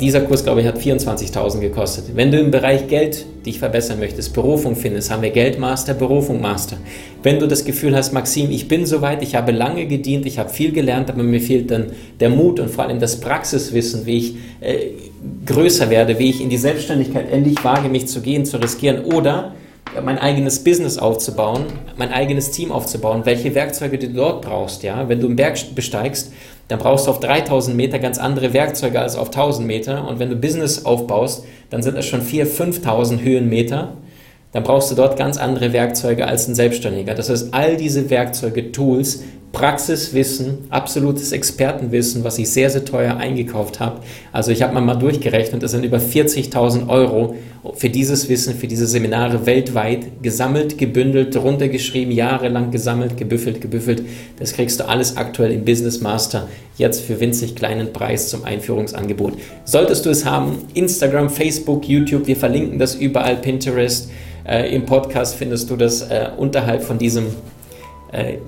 dieser 0.00 0.22
Kurs, 0.22 0.44
glaube 0.44 0.60
ich, 0.60 0.66
hat 0.66 0.78
24.000 0.78 1.60
gekostet. 1.60 2.04
Wenn 2.14 2.30
du 2.30 2.38
im 2.38 2.50
Bereich 2.50 2.88
Geld 2.88 3.26
dich 3.46 3.58
verbessern 3.58 3.98
möchtest, 3.98 4.32
Berufung 4.34 4.76
findest, 4.76 5.10
haben 5.10 5.22
wir 5.22 5.30
Geldmaster, 5.30 5.94
Berufung 5.94 6.40
Master. 6.40 6.78
Wenn 7.22 7.38
du 7.38 7.46
das 7.46 7.64
Gefühl 7.64 7.94
hast, 7.94 8.12
Maxim, 8.12 8.50
ich 8.50 8.68
bin 8.68 8.86
soweit, 8.86 9.22
ich 9.22 9.34
habe 9.34 9.52
lange 9.52 9.86
gedient, 9.86 10.26
ich 10.26 10.38
habe 10.38 10.50
viel 10.50 10.72
gelernt, 10.72 11.10
aber 11.10 11.22
mir 11.22 11.40
fehlt 11.40 11.70
dann 11.70 11.92
der 12.18 12.30
Mut 12.30 12.60
und 12.60 12.70
vor 12.70 12.84
allem 12.84 12.98
das 12.98 13.20
Praxiswissen, 13.20 14.06
wie 14.06 14.18
ich 14.18 14.34
äh, 14.60 14.76
größer 15.46 15.90
werde, 15.90 16.18
wie 16.18 16.30
ich 16.30 16.40
in 16.40 16.48
die 16.48 16.58
Selbstständigkeit 16.58 17.30
endlich 17.30 17.62
wage, 17.62 17.88
mich 17.88 18.06
zu 18.08 18.20
gehen, 18.20 18.44
zu 18.44 18.56
riskieren 18.56 19.04
oder 19.04 19.54
mein 20.04 20.18
eigenes 20.18 20.62
Business 20.62 20.98
aufzubauen, 20.98 21.64
mein 21.96 22.12
eigenes 22.12 22.50
Team 22.50 22.70
aufzubauen, 22.70 23.22
welche 23.24 23.54
Werkzeuge 23.54 23.98
du 23.98 24.08
dort 24.08 24.42
brauchst. 24.42 24.82
Ja? 24.82 25.08
Wenn 25.08 25.20
du 25.20 25.26
einen 25.26 25.36
Berg 25.36 25.58
besteigst, 25.74 26.32
dann 26.70 26.78
brauchst 26.78 27.08
du 27.08 27.10
auf 27.10 27.18
3000 27.18 27.76
Meter 27.76 27.98
ganz 27.98 28.18
andere 28.18 28.52
Werkzeuge 28.52 29.00
als 29.00 29.16
auf 29.16 29.28
1000 29.28 29.66
Meter. 29.66 30.06
Und 30.06 30.20
wenn 30.20 30.30
du 30.30 30.36
Business 30.36 30.84
aufbaust, 30.84 31.44
dann 31.68 31.82
sind 31.82 31.96
das 31.96 32.06
schon 32.06 32.22
4.000, 32.22 32.84
5.000 32.84 33.22
Höhenmeter. 33.22 33.94
Dann 34.52 34.62
brauchst 34.62 34.88
du 34.88 34.94
dort 34.94 35.16
ganz 35.16 35.36
andere 35.36 35.72
Werkzeuge 35.72 36.28
als 36.28 36.46
ein 36.46 36.54
Selbstständiger. 36.54 37.14
Das 37.14 37.28
heißt, 37.28 37.52
all 37.52 37.76
diese 37.76 38.08
Werkzeuge, 38.08 38.70
Tools 38.70 39.24
Praxiswissen, 39.52 40.58
absolutes 40.70 41.32
Expertenwissen, 41.32 42.22
was 42.22 42.38
ich 42.38 42.48
sehr, 42.50 42.70
sehr 42.70 42.84
teuer 42.84 43.16
eingekauft 43.16 43.80
habe. 43.80 44.00
Also 44.30 44.52
ich 44.52 44.62
habe 44.62 44.80
mal, 44.80 44.94
durchgerechnet, 44.94 45.62
das 45.62 45.72
sind 45.72 45.84
über 45.84 45.98
40.000 45.98 46.88
Euro 46.88 47.34
für 47.74 47.90
dieses 47.90 48.28
Wissen, 48.28 48.54
für 48.54 48.68
diese 48.68 48.86
Seminare 48.86 49.46
weltweit 49.46 50.22
gesammelt, 50.22 50.78
gebündelt, 50.78 51.36
runtergeschrieben, 51.36 52.14
jahrelang 52.14 52.70
gesammelt, 52.70 53.16
gebüffelt, 53.16 53.60
gebüffelt. 53.60 54.04
Das 54.38 54.52
kriegst 54.52 54.78
du 54.78 54.88
alles 54.88 55.16
aktuell 55.16 55.50
im 55.50 55.64
Business 55.64 56.00
Master, 56.00 56.46
jetzt 56.78 57.00
für 57.00 57.18
winzig 57.18 57.56
kleinen 57.56 57.92
Preis 57.92 58.28
zum 58.28 58.44
Einführungsangebot. 58.44 59.32
Solltest 59.64 60.06
du 60.06 60.10
es 60.10 60.24
haben, 60.24 60.58
Instagram, 60.74 61.28
Facebook, 61.28 61.88
YouTube, 61.88 62.28
wir 62.28 62.36
verlinken 62.36 62.78
das 62.78 62.94
überall, 62.94 63.36
Pinterest. 63.36 64.10
Äh, 64.46 64.74
Im 64.74 64.86
Podcast 64.86 65.34
findest 65.34 65.68
du 65.70 65.76
das 65.76 66.02
äh, 66.02 66.28
unterhalb 66.36 66.82
von 66.82 66.98
diesem 66.98 67.26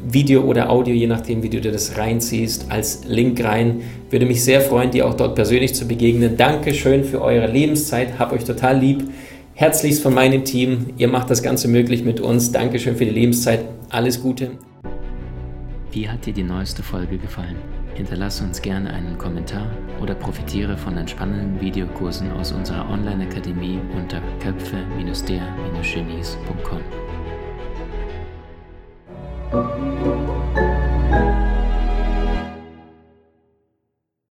Video 0.09 0.43
oder 0.43 0.71
Audio, 0.71 0.95
je 0.95 1.07
nachdem, 1.07 1.43
wie 1.43 1.49
du 1.49 1.61
dir 1.61 1.73
das 1.73 1.97
reinziehst, 1.97 2.67
als 2.71 3.05
Link 3.07 3.43
rein. 3.45 3.83
Würde 4.11 4.27
mich 4.27 4.43
sehr 4.43 4.61
freuen, 4.61 4.91
dir 4.91 5.07
auch 5.07 5.15
dort 5.15 5.35
persönlich 5.35 5.75
zu 5.75 5.87
begegnen. 5.87 6.37
Dankeschön 6.37 7.05
für 7.05 7.23
eure 7.23 7.47
Lebenszeit, 7.47 8.19
hab 8.19 8.33
euch 8.33 8.45
total 8.45 8.79
lieb. 8.79 9.05
Herzlichst 9.55 10.03
von 10.03 10.15
meinem 10.15 10.45
Team. 10.45 10.87
Ihr 10.97 11.09
macht 11.09 11.31
das 11.31 11.43
Ganze 11.43 11.69
möglich 11.69 12.05
mit 12.05 12.21
uns. 12.21 12.53
Dankeschön 12.53 12.97
für 12.97 13.05
die 13.05 13.13
Lebenszeit. 13.13 13.65
Alles 13.91 14.21
Gute. 14.21 14.53
Wie 15.93 16.09
hat 16.09 16.27
dir 16.27 16.33
die 16.33 16.43
neueste 16.43 16.83
Folge 16.83 17.19
gefallen? 17.19 17.57
Hinterlasse 17.95 18.43
uns 18.45 18.63
gerne 18.63 18.91
einen 18.91 19.19
Kommentar 19.19 19.71
oder 20.01 20.15
profitiere 20.15 20.79
von 20.79 20.97
den 20.97 21.07
spannenden 21.07 21.61
Videokursen 21.61 22.33
aus 22.33 22.53
unserer 22.53 22.89
Online-Akademie 22.89 23.79
unter 23.95 24.23
köpfe-der-genies.com. 24.41 27.12
thank 29.53 30.07
you 30.07 30.32